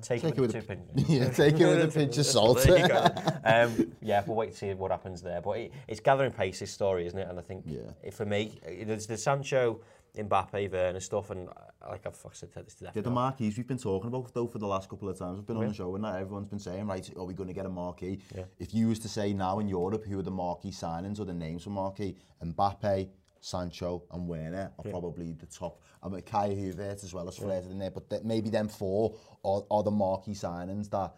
Take, 0.01 0.21
take 0.21 0.37
it 0.37 0.41
with, 0.41 0.55
a 0.55 0.61
pinch. 0.61 0.81
yeah, 1.07 1.29
take 1.29 1.59
it 1.59 1.65
with 1.65 1.83
a 1.83 1.87
pinch 1.99 2.17
of 2.17 2.25
salt. 2.25 2.63
there 2.63 2.79
you 2.79 2.87
go. 2.87 3.07
Um, 3.47 3.93
yeah, 4.01 4.23
we'll 4.27 4.35
wait 4.35 4.51
to 4.51 4.57
see 4.57 4.73
what 4.73 4.91
happens 4.91 5.21
there. 5.21 5.39
But 5.39 5.51
it, 5.51 5.73
it's 5.87 6.01
gathering 6.01 6.33
pace, 6.33 6.59
this 6.59 6.71
story, 6.71 7.07
isn't 7.07 7.17
it? 7.17 7.29
And 7.29 7.39
I 7.39 7.41
think 7.41 7.63
yeah. 7.65 8.11
for 8.11 8.25
me, 8.25 8.59
there's 8.83 9.07
the 9.07 9.15
Sancho, 9.15 9.79
Mbappe, 10.17 10.71
Werner 10.71 10.99
stuff, 10.99 11.29
and 11.29 11.47
uh, 11.47 11.89
like 11.89 12.05
I've 12.05 12.15
said 12.33 12.49
this 12.53 12.75
to 12.75 12.85
death. 12.85 12.95
Yeah, 12.95 13.03
the 13.03 13.11
marquees 13.11 13.55
we've 13.55 13.67
been 13.67 13.77
talking 13.77 14.07
about 14.07 14.33
though 14.33 14.47
for 14.47 14.59
the 14.59 14.67
last 14.67 14.89
couple 14.89 15.09
of 15.09 15.17
times. 15.17 15.37
We've 15.37 15.47
been 15.47 15.57
yeah. 15.57 15.63
on 15.63 15.69
the 15.69 15.75
show 15.75 15.95
and 15.95 16.03
that 16.03 16.19
everyone's 16.19 16.49
been 16.49 16.59
saying, 16.59 16.85
right, 16.87 17.09
are 17.15 17.23
we 17.23 17.33
going 17.33 17.47
to 17.47 17.53
get 17.53 17.65
a 17.65 17.69
marquee? 17.69 18.19
Yeah. 18.35 18.43
If 18.59 18.73
you 18.73 18.89
was 18.89 18.99
to 18.99 19.09
say 19.09 19.33
now 19.33 19.59
in 19.59 19.67
Europe, 19.67 20.05
who 20.05 20.19
are 20.19 20.23
the 20.23 20.31
marquee 20.31 20.71
signings 20.71 21.19
or 21.19 21.25
the 21.25 21.33
names 21.33 21.63
for 21.63 21.69
marquee? 21.69 22.17
Mbappe, 22.43 23.09
Sancho 23.41 24.03
and 24.11 24.27
Werner 24.27 24.71
are 24.77 24.83
yeah. 24.85 24.91
probably 24.91 25.33
the 25.33 25.45
top. 25.45 25.81
I 26.01 26.09
mean, 26.09 26.21
Kai 26.21 26.49
Havertz 26.49 27.03
as 27.03 27.13
well 27.13 27.27
as 27.27 27.37
Fred 27.37 27.63
yeah. 27.65 27.71
in 27.71 27.79
there, 27.79 27.91
but 27.91 28.09
th 28.09 28.23
maybe 28.23 28.49
them 28.49 28.67
four 28.67 29.15
are, 29.43 29.63
are 29.69 29.83
the 29.83 29.91
marquee 29.91 30.33
signings 30.33 30.89
that 30.91 31.13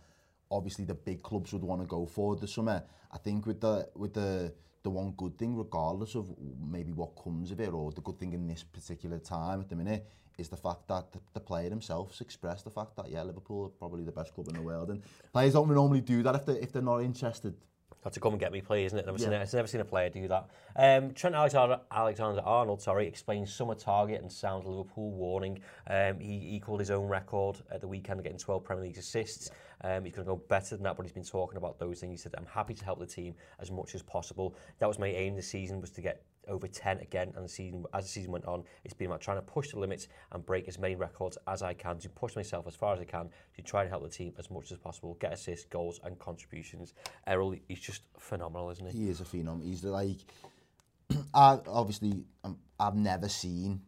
obviously 0.51 0.86
the 0.86 0.94
big 0.94 1.21
clubs 1.21 1.54
would 1.54 1.63
want 1.63 1.81
to 1.81 1.88
go 1.88 2.06
for 2.06 2.36
this 2.36 2.54
summer. 2.54 2.83
I 3.12 3.17
think 3.17 3.46
with 3.46 3.62
the 3.62 3.88
with 3.96 4.13
the 4.13 4.53
the 4.84 4.89
one 4.89 5.12
good 5.17 5.38
thing, 5.38 5.55
regardless 5.55 6.15
of 6.15 6.34
maybe 6.60 6.93
what 6.93 7.10
comes 7.22 7.51
of 7.51 7.60
it, 7.60 7.74
or 7.74 7.91
the 7.91 8.01
good 8.01 8.17
thing 8.17 8.34
in 8.34 8.48
this 8.48 8.63
particular 8.63 9.20
time 9.20 9.60
at 9.60 9.70
the 9.70 9.75
minute, 9.75 10.08
is 10.38 10.48
the 10.48 10.58
fact 10.58 10.88
that 10.88 11.12
the, 11.12 11.20
the 11.34 11.39
player 11.39 11.70
himself 11.70 12.22
expressed 12.22 12.63
the 12.63 12.72
fact 12.72 12.96
that 12.96 13.10
yeah, 13.10 13.24
Liverpool 13.24 13.65
are 13.65 13.70
probably 13.70 14.05
the 14.05 14.12
best 14.12 14.34
club 14.34 14.48
in 14.48 14.55
the 14.55 14.62
world, 14.62 14.89
and 14.89 15.03
players 15.34 15.53
don't 15.53 15.70
normally 15.70 16.01
do 16.01 16.24
that 16.24 16.36
if 16.36 16.46
they 16.46 16.53
if 16.53 16.72
they're 16.72 16.82
not 16.82 17.00
interested 17.00 17.55
got 18.03 18.13
to 18.13 18.20
come 18.20 18.34
and 18.34 18.39
get 18.39 18.51
me, 18.51 18.62
play, 18.62 18.86
isn't 18.86 18.98
it? 18.98 19.01
I've 19.01 19.08
never, 19.08 19.20
yeah. 19.20 19.25
seen, 19.25 19.41
I've 19.41 19.53
never 19.53 19.68
seen 19.68 19.82
a 19.82 19.86
player 19.86 20.10
do 20.10 20.27
that. 20.27 20.50
Um, 20.75 21.13
Trent 21.13 21.36
Alexander, 21.36 21.79
Alexander 21.91 22.41
Arnold, 22.41 22.82
sorry, 22.82 23.08
explains 23.08 23.53
summer 23.53 23.75
target 23.75 24.22
and 24.22 24.32
sounds 24.32 24.65
Liverpool 24.65 25.12
warning. 25.12 25.60
Um, 25.88 26.20
he 26.20 26.56
equalled 26.56 26.79
his 26.79 26.91
own 26.91 27.08
record 27.08 27.58
at 27.72 27.82
the 27.82 27.88
weekend, 27.88 28.24
getting 28.24 28.38
12 28.38 28.63
Premier 28.63 28.86
League 28.86 28.98
assists. 28.98 29.50
Yeah. 29.50 29.56
Um, 29.82 30.06
he's 30.06 30.13
going 30.13 30.25
to 30.25 30.32
go 30.32 30.41
better 30.50 30.75
than 30.75 30.84
that, 30.84 30.98
but 30.98 31.03
he's 31.03 31.13
been 31.13 31.24
talking 31.24 31.58
about 31.58 31.79
those 31.79 32.00
things. 32.01 32.12
He 32.12 32.18
said, 32.18 32.36
"I'm 32.38 32.46
happy 32.46 32.74
to 32.74 32.84
help 32.84 33.00
the 33.00 33.06
team 33.06 33.34
as 33.60 33.72
much 33.72 33.96
as 33.96 34.01
possible. 34.01 34.56
That 34.79 34.88
was 34.88 35.00
my 35.00 35.08
aim 35.08 35.36
this 35.36 35.48
season, 35.48 35.79
was 35.79 35.91
to 35.91 36.01
get 36.01 36.22
over 36.50 36.68
10 36.68 37.00
again 37.00 37.32
and 37.36 37.46
the 37.46 37.50
season 37.50 37.86
as 37.94 38.06
the 38.06 38.10
season 38.10 38.32
went 38.32 38.46
on 38.46 38.63
it's 38.84 38.94
been 38.94 39.08
about 39.08 39.22
trying 39.22 39.38
to 39.38 39.41
push 39.41 39.70
the 39.70 39.79
limits 39.79 40.08
and 40.32 40.46
break 40.46 40.68
as 40.68 40.77
many 40.77 40.96
records 40.96 41.38
as 41.48 41.62
I 41.62 41.74
can 41.74 41.98
to 42.00 42.10
push 42.10 42.36
myself 42.36 42.68
as 42.68 42.75
far 42.75 42.94
as 42.94 43.00
I 43.00 43.06
can 43.06 43.29
to 43.56 43.62
try 43.62 43.82
and 43.82 43.89
help 43.89 44.03
the 44.03 44.10
team 44.10 44.34
as 44.38 44.50
much 44.50 44.72
as 44.72 44.77
possible 44.77 45.18
get 45.20 45.34
assists 45.34 45.65
goals 45.65 46.00
and 46.03 46.18
contributions 46.20 46.94
Errol 47.27 47.56
he's 47.68 47.79
just 47.79 48.01
phenomenal 48.18 48.70
isn't 48.72 48.91
he 48.91 49.03
he 49.06 49.10
is 49.10 49.22
a 49.22 49.25
phenom 49.25 49.63
he's 49.63 49.84
like 49.84 50.18
I 51.34 51.60
obviously 51.68 52.25
um, 52.44 52.58
I've 52.79 52.96
never 52.96 53.29
seen 53.29 53.82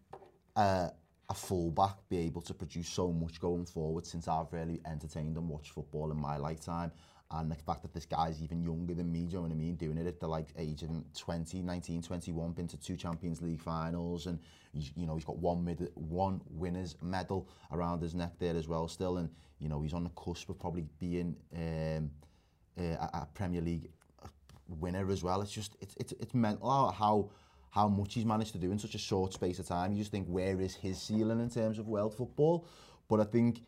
uh, 0.56 0.90
a 1.30 1.34
fullback 1.34 1.96
be 2.10 2.18
able 2.20 2.42
to 2.42 2.54
produce 2.54 2.90
so 2.90 3.12
much 3.12 3.40
going 3.40 3.66
forward 3.66 4.06
since 4.06 4.28
I've 4.28 4.52
really 4.52 4.82
entertained 4.86 5.38
and 5.38 5.48
watched 5.48 5.72
football 5.72 6.12
in 6.12 6.18
my 6.18 6.38
lifetime. 6.38 6.92
And 7.34 7.50
the 7.50 7.56
fact 7.56 7.82
that 7.84 7.94
this 7.94 8.06
guy's 8.06 8.42
even 8.42 8.62
younger 8.62 8.94
than 8.94 9.12
me, 9.12 9.22
do 9.22 9.28
you 9.28 9.34
know 9.36 9.42
what 9.44 9.52
I 9.52 9.56
mean? 9.56 9.76
Doing 9.76 9.98
it 9.98 10.06
at 10.06 10.20
the 10.20 10.28
like 10.28 10.50
age 10.58 10.84
of 10.84 10.90
20, 11.18 11.62
19, 11.62 12.02
21, 12.02 12.52
been 12.52 12.68
to 12.68 12.78
two 12.78 12.98
Champions 12.98 13.42
League 13.42 13.62
finals, 13.62 14.28
and 14.28 14.38
he's, 14.74 14.92
you 14.96 15.06
know 15.06 15.16
he's 15.16 15.24
got 15.24 15.38
one 15.38 15.64
mid, 15.64 15.90
one 15.96 16.42
winners 16.50 16.98
medal 17.02 17.48
around 17.72 18.02
his 18.02 18.14
neck 18.16 18.34
there 18.38 18.56
as 18.56 18.68
well 18.68 18.88
still, 18.88 19.18
and 19.18 19.30
you 19.60 19.70
know 19.70 19.82
he's 19.82 19.94
on 19.94 20.04
the 20.04 20.10
cusp 20.12 20.50
of 20.50 20.60
probably 20.60 20.86
being 21.00 21.36
um, 21.56 22.10
uh, 22.78 22.98
a, 23.00 23.10
a 23.14 23.28
Premier 23.34 23.62
League 23.62 23.90
winner 24.68 25.10
as 25.10 25.24
well. 25.24 25.42
It's 25.42 25.52
just 25.52 25.78
it's 25.80 25.96
it's 25.98 26.12
it's 26.20 26.34
mental 26.34 26.92
how 26.92 27.30
how 27.70 27.88
much 27.88 28.14
he's 28.14 28.26
managed 28.26 28.52
to 28.52 28.58
do 28.58 28.72
in 28.72 28.80
such 28.80 28.96
a 28.96 29.00
short 29.00 29.34
space 29.34 29.58
of 29.60 29.68
time. 29.68 29.94
You 29.94 30.00
just 30.00 30.12
think 30.12 30.28
where 30.28 30.60
is 30.60 30.76
his 30.76 31.02
ceiling 31.02 31.40
in 31.40 31.50
terms 31.50 31.80
of 31.80 31.88
world 31.88 32.14
football? 32.14 32.68
But 33.08 33.22
I 33.22 33.24
think 33.24 33.62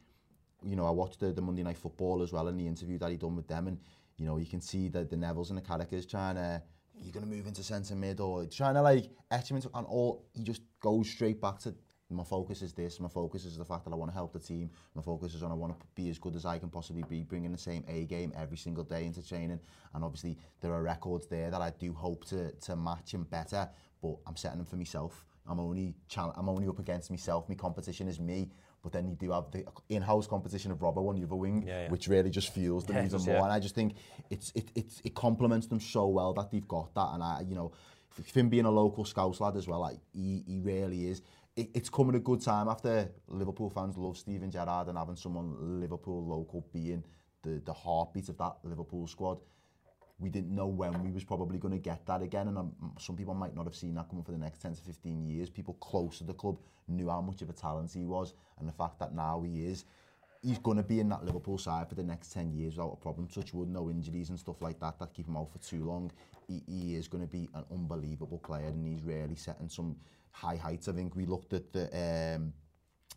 you 0.66 0.76
know, 0.76 0.86
I 0.86 0.92
watched 0.92 1.20
the, 1.20 1.32
the 1.32 1.42
Monday 1.42 1.64
Night 1.64 1.78
Football 1.78 2.22
as 2.22 2.32
well 2.32 2.48
and 2.48 2.60
the 2.60 2.68
interview 2.68 2.98
that 3.00 3.12
he 3.12 3.18
done 3.18 3.36
with 3.36 3.48
them 3.48 3.68
and, 3.68 3.80
you 4.18 4.26
know, 4.26 4.38
you 4.38 4.46
can 4.46 4.62
see 4.62 4.88
that 4.90 5.10
the 5.10 5.16
Nevilles 5.16 5.50
and 5.50 5.58
the 5.58 5.62
Carrickers 5.62 6.06
trying 6.06 6.36
to, 6.36 6.62
you're 7.02 7.14
going 7.14 7.26
to 7.26 7.36
move 7.36 7.48
into 7.48 7.64
centre 7.64 7.96
mid 7.96 8.20
or 8.20 8.46
trying 8.46 8.76
to 8.76 8.82
like 8.82 9.10
etch 9.32 9.50
him 9.50 9.58
into, 9.58 9.70
and 9.74 9.86
all, 9.88 10.26
he 10.34 10.44
just 10.44 10.62
goes 10.80 11.10
straight 11.10 11.42
back 11.42 11.60
to 11.60 11.74
my 12.14 12.24
focus 12.24 12.62
is 12.62 12.74
this, 12.74 13.00
my 13.00 13.10
focus 13.10 13.46
is 13.46 13.58
the 13.58 13.66
fact 13.66 13.86
that 13.86 13.92
I 13.92 13.96
want 13.96 14.12
to 14.12 14.16
help 14.16 14.34
the 14.34 14.40
team, 14.40 14.70
my 14.96 15.02
focus 15.02 15.34
is 15.34 15.44
on 15.44 15.52
I 15.52 15.56
want 15.56 15.80
to 15.80 15.86
be 15.96 16.10
as 16.10 16.20
good 16.20 16.36
as 16.36 16.46
I 16.46 16.60
can 16.60 16.70
possibly 16.70 17.04
be, 17.10 17.24
bringing 17.24 17.52
the 17.52 17.58
same 17.58 17.84
A 17.88 18.06
game 18.06 18.32
every 18.38 18.58
single 18.58 18.84
day 18.84 19.06
into 19.06 19.28
training, 19.28 19.60
and 19.94 20.04
obviously 20.04 20.38
there 20.62 20.72
are 20.74 20.84
records 20.84 21.28
there 21.28 21.50
that 21.50 21.62
I 21.62 21.72
do 21.72 21.94
hope 21.94 22.26
to, 22.26 22.52
to 22.52 22.76
match 22.76 23.14
and 23.14 23.30
better, 23.30 23.68
but 24.02 24.16
I'm 24.28 24.36
setting 24.36 24.60
them 24.60 24.68
for 24.68 24.76
myself. 24.76 25.26
I'm 25.48 25.60
only, 25.60 25.96
I'm 26.18 26.50
only 26.50 26.68
up 26.68 26.80
against 26.80 27.10
myself, 27.10 27.50
my 27.50 27.56
competition 27.56 28.08
is 28.08 28.20
me, 28.20 28.50
But 28.84 28.92
then 28.92 29.08
you 29.08 29.16
do 29.16 29.32
have 29.32 29.50
the 29.52 29.66
in-house 29.88 30.28
competition 30.28 30.70
of 30.70 30.80
Robbo 30.80 31.08
on 31.08 31.16
the 31.16 31.24
other 31.24 31.36
wing, 31.36 31.64
yeah, 31.66 31.84
yeah. 31.84 31.90
which 31.90 32.10
really 32.10 32.30
just 32.30 32.54
fuels 32.54 32.86
them 32.86 32.98
yes, 32.98 33.14
even 33.14 33.26
more. 33.26 33.36
Yeah. 33.36 33.44
And 33.44 33.54
I 33.54 33.60
just 33.60 33.76
think 33.76 33.96
it's 34.30 34.52
it, 34.54 34.70
it, 34.76 35.02
it 35.06 35.16
complements 35.16 35.68
them 35.68 35.80
so 35.80 36.08
well 36.08 36.34
that 36.34 36.52
they've 36.52 36.68
got 36.68 36.94
that. 36.94 37.10
And 37.14 37.24
I, 37.24 37.44
you 37.48 37.56
know, 37.56 37.72
him 38.34 38.50
being 38.50 38.66
a 38.66 38.72
local 38.72 39.06
Scouse 39.06 39.40
lad 39.40 39.56
as 39.56 39.68
well, 39.68 39.80
like 39.80 39.98
he, 40.14 40.44
he 40.46 40.60
really 40.60 41.08
is. 41.08 41.22
It, 41.56 41.70
it's 41.74 41.90
coming 41.90 42.16
a 42.16 42.20
good 42.20 42.42
time 42.42 42.68
after 42.68 43.10
Liverpool 43.28 43.70
fans 43.70 43.98
love 43.98 44.18
Steven 44.18 44.52
Gerrard 44.52 44.88
and 44.90 44.98
having 44.98 45.16
someone 45.16 45.80
Liverpool 45.80 46.26
local 46.26 46.66
being 46.74 47.04
the, 47.44 47.62
the 47.66 47.74
heartbeat 47.74 48.30
of 48.30 48.38
that 48.38 48.58
Liverpool 48.64 49.08
squad 49.08 49.40
we 50.24 50.30
didn't 50.30 50.56
know 50.56 50.68
when 50.68 51.04
we 51.04 51.12
was 51.12 51.26
probably 51.26 51.60
going 51.60 51.74
to 51.74 51.80
get 51.80 52.06
that 52.06 52.22
again. 52.22 52.48
And 52.48 52.58
um, 52.58 52.72
some 52.98 53.18
people 53.18 53.34
might 53.34 53.54
not 53.54 53.66
have 53.66 53.76
seen 53.76 53.94
that 53.96 54.08
coming 54.08 54.24
for 54.24 54.32
the 54.32 54.38
next 54.38 54.62
10 54.62 54.76
to 54.76 54.82
15 54.82 55.26
years. 55.28 55.50
People 55.50 55.74
close 55.76 56.20
to 56.20 56.24
the 56.24 56.34
club 56.34 56.58
knew 56.88 57.10
how 57.10 57.22
much 57.22 57.42
of 57.42 57.50
a 57.50 57.54
talent 57.54 57.92
he 57.94 58.06
was 58.06 58.34
and 58.60 58.68
the 58.68 58.72
fact 58.72 59.00
that 59.00 59.14
now 59.14 59.44
he 59.46 59.66
is. 59.66 59.84
He's 60.42 60.58
going 60.58 60.78
to 60.78 60.84
be 60.84 61.00
in 61.02 61.10
that 61.10 61.26
Liverpool 61.26 61.58
side 61.58 61.90
for 61.90 61.96
the 61.96 62.04
next 62.04 62.34
10 62.34 62.54
years 62.54 62.76
without 62.76 62.94
a 62.94 63.02
problem. 63.02 63.28
Touch 63.28 63.54
wood, 63.54 63.70
no 63.70 63.90
injuries 63.90 64.30
and 64.30 64.40
stuff 64.40 64.62
like 64.62 64.80
that 64.80 64.98
that 65.00 65.14
keep 65.14 65.28
him 65.28 65.38
out 65.38 65.52
for 65.52 65.60
too 65.60 65.84
long. 65.84 66.12
He, 66.48 66.62
he 66.68 66.96
is 66.96 67.08
going 67.08 67.24
to 67.24 67.30
be 67.30 67.50
an 67.54 67.66
unbelievable 67.72 68.40
player 68.40 68.68
and 68.68 68.88
he's 68.88 69.04
really 69.04 69.36
setting 69.36 69.70
some 69.70 69.98
high 70.32 70.56
heights. 70.56 70.88
I 70.88 70.94
think 70.94 71.16
we 71.16 71.26
looked 71.26 71.54
at 71.54 71.74
the... 71.74 72.36
Um, 72.36 72.54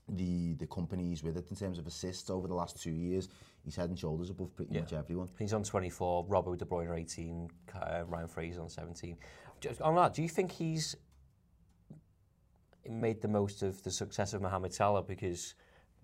the 0.08 0.54
the 0.54 0.66
companies 0.66 1.24
with 1.24 1.36
it 1.36 1.46
in 1.50 1.56
terms 1.56 1.78
of 1.78 1.86
assists 1.86 2.30
over 2.30 2.46
the 2.46 2.54
last 2.54 2.80
two 2.80 2.92
years. 2.92 3.28
He's 3.64 3.74
head 3.74 3.88
and 3.88 3.98
shoulders 3.98 4.30
above 4.30 4.54
pretty 4.54 4.74
yeah. 4.74 4.80
much 4.80 4.92
everyone. 4.92 5.28
He's 5.38 5.52
on 5.52 5.64
24, 5.64 6.26
Robbo 6.26 6.56
De 6.56 6.64
Bruyne 6.64 6.96
18, 6.96 7.48
uh, 7.74 8.04
Ryan 8.06 8.28
Fraser 8.28 8.60
on 8.60 8.68
17. 8.68 9.16
Just 9.60 9.80
on 9.80 9.96
that, 9.96 10.14
do 10.14 10.22
you 10.22 10.28
think 10.28 10.52
he's 10.52 10.96
made 12.88 13.20
the 13.20 13.28
most 13.28 13.62
of 13.62 13.82
the 13.82 13.90
success 13.90 14.32
of 14.32 14.42
Mohamed 14.42 14.72
Salah? 14.72 15.02
Because 15.02 15.54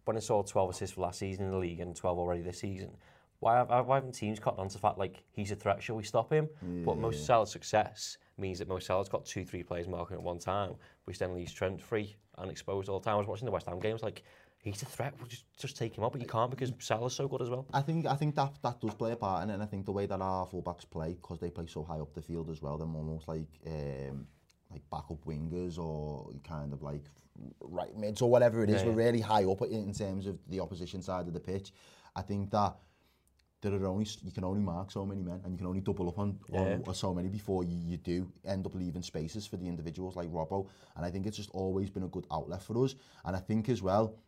when 0.04 0.16
I 0.16 0.20
saw 0.20 0.42
12 0.42 0.70
assists 0.70 0.94
for 0.94 1.02
last 1.02 1.20
season 1.20 1.44
in 1.44 1.52
the 1.52 1.58
league 1.58 1.78
and 1.78 1.94
12 1.94 2.18
already 2.18 2.42
this 2.42 2.58
season, 2.58 2.90
why, 3.38 3.62
why 3.62 3.96
haven't 3.96 4.12
teams 4.12 4.40
caught 4.40 4.58
on 4.58 4.68
to 4.68 4.74
the 4.74 4.80
fact 4.80 4.98
like 4.98 5.22
he's 5.30 5.52
a 5.52 5.56
threat? 5.56 5.82
Shall 5.82 5.96
we 5.96 6.02
stop 6.02 6.32
him? 6.32 6.48
Yeah. 6.62 6.84
But 6.84 6.98
most 6.98 7.26
Salah's 7.26 7.50
success 7.50 8.18
means 8.38 8.58
that 8.58 8.68
Mo 8.68 8.78
Salah's 8.78 9.08
got 9.08 9.24
two, 9.24 9.44
three 9.44 9.62
players 9.62 9.86
marking 9.86 10.16
at 10.16 10.22
one 10.22 10.38
time, 10.38 10.74
which 11.04 11.18
then 11.18 11.34
leaves 11.34 11.52
Trent 11.52 11.80
free 11.80 12.16
and 12.38 12.50
exposed 12.50 12.88
all 12.88 13.00
the 13.00 13.04
time. 13.04 13.14
I 13.14 13.18
was 13.18 13.26
watching 13.26 13.46
the 13.46 13.52
West 13.52 13.66
Ham 13.66 13.80
games, 13.80 14.02
like, 14.02 14.22
he's 14.58 14.82
a 14.82 14.86
threat, 14.86 15.14
we'll 15.18 15.28
just, 15.28 15.44
just 15.58 15.76
take 15.76 15.96
him 15.96 16.04
up, 16.04 16.12
but 16.12 16.20
you 16.20 16.26
can't 16.26 16.50
because 16.50 16.72
Salah's 16.78 17.14
so 17.14 17.28
good 17.28 17.42
as 17.42 17.50
well. 17.50 17.66
I 17.72 17.82
think 17.82 18.06
I 18.06 18.14
think 18.14 18.34
that, 18.36 18.54
that 18.62 18.80
does 18.80 18.94
play 18.94 19.12
a 19.12 19.16
part 19.16 19.42
in 19.44 19.50
it, 19.50 19.54
and 19.54 19.62
I 19.62 19.66
think 19.66 19.86
the 19.86 19.92
way 19.92 20.06
that 20.06 20.20
our 20.20 20.46
full-backs 20.46 20.84
play, 20.84 21.14
because 21.14 21.38
they 21.40 21.50
play 21.50 21.66
so 21.66 21.82
high 21.84 22.00
up 22.00 22.14
the 22.14 22.22
field 22.22 22.50
as 22.50 22.62
well, 22.62 22.78
they're 22.78 22.86
almost 22.86 23.28
like... 23.28 23.48
Um, 23.66 24.26
like 24.70 24.88
backup 24.90 25.22
wingers 25.26 25.78
or 25.78 26.30
kind 26.48 26.72
of 26.72 26.80
like 26.80 27.04
right 27.60 27.94
mids 27.94 28.22
or 28.22 28.30
whatever 28.30 28.64
it 28.64 28.70
is. 28.70 28.76
Yeah, 28.76 28.84
yeah. 28.84 28.88
We're 28.88 29.04
really 29.04 29.20
high 29.20 29.44
up 29.44 29.60
in 29.60 29.92
terms 29.92 30.26
of 30.26 30.38
the 30.48 30.60
opposition 30.60 31.02
side 31.02 31.26
of 31.26 31.34
the 31.34 31.40
pitch. 31.40 31.74
I 32.16 32.22
think 32.22 32.50
that 32.52 32.76
there 33.62 33.72
are 33.74 33.86
only 33.86 34.06
you 34.22 34.32
can 34.32 34.44
only 34.44 34.60
mark 34.60 34.90
so 34.90 35.06
many 35.06 35.22
men 35.22 35.40
and 35.44 35.52
you 35.52 35.58
can 35.58 35.66
only 35.66 35.80
double 35.80 36.08
up 36.08 36.18
on, 36.18 36.38
yeah. 36.52 36.60
on 36.60 36.82
or 36.86 36.94
so 36.94 37.14
many 37.14 37.28
before 37.28 37.64
you, 37.64 37.78
you 37.86 37.96
do 37.96 38.30
end 38.44 38.66
up 38.66 38.74
leaving 38.74 39.02
spaces 39.02 39.46
for 39.46 39.56
the 39.56 39.66
individuals 39.66 40.16
like 40.16 40.28
Robbo 40.28 40.66
and 40.96 41.06
I 41.06 41.10
think 41.10 41.26
it's 41.26 41.36
just 41.36 41.50
always 41.50 41.88
been 41.88 42.02
a 42.02 42.08
good 42.08 42.26
outlet 42.30 42.62
for 42.62 42.84
us 42.84 42.94
and 43.24 43.34
I 43.34 43.38
think 43.38 43.68
as 43.68 43.80
well 43.80 44.18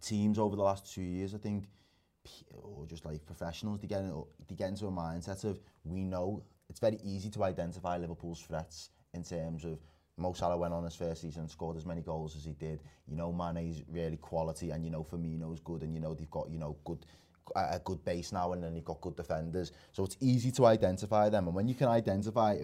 teams 0.00 0.38
over 0.38 0.56
the 0.56 0.62
last 0.62 0.92
two 0.94 1.02
years 1.02 1.34
I 1.34 1.38
think 1.38 1.64
or 2.54 2.86
just 2.86 3.04
like 3.04 3.24
professionals 3.26 3.80
they 3.80 3.88
get, 3.88 4.02
they 4.48 4.54
get 4.54 4.68
into 4.68 4.86
a 4.86 4.92
mindset 4.92 5.44
of 5.44 5.60
we 5.84 6.04
know 6.04 6.42
it's 6.68 6.80
very 6.80 6.98
easy 7.04 7.30
to 7.30 7.44
identify 7.44 7.98
Liverpool's 7.98 8.40
threats 8.40 8.90
in 9.12 9.22
terms 9.22 9.64
of 9.64 9.78
Mo 10.18 10.32
Salah 10.32 10.56
went 10.56 10.72
on 10.72 10.84
his 10.84 10.96
first 10.96 11.20
season 11.20 11.48
scored 11.48 11.76
as 11.76 11.84
many 11.84 12.00
goals 12.00 12.36
as 12.36 12.44
he 12.44 12.52
did. 12.52 12.80
You 13.06 13.16
know 13.16 13.32
Mane's 13.32 13.82
really 13.88 14.16
quality 14.16 14.70
and 14.70 14.84
you 14.84 14.90
know 14.90 15.04
Firmino's 15.04 15.60
good 15.60 15.82
and 15.82 15.94
you 15.94 16.00
know 16.00 16.14
they've 16.14 16.30
got, 16.30 16.48
you 16.48 16.58
know, 16.58 16.76
good 16.84 17.04
a 17.54 17.78
good 17.84 18.04
base 18.04 18.32
now 18.32 18.52
and 18.52 18.62
then 18.62 18.74
you've 18.74 18.84
got 18.84 19.00
good 19.00 19.16
defenders. 19.16 19.72
So 19.92 20.04
it's 20.04 20.16
easy 20.20 20.50
to 20.52 20.66
identify 20.66 21.28
them. 21.28 21.46
And 21.46 21.54
when 21.54 21.68
you 21.68 21.74
can 21.74 21.88
identify 21.88 22.56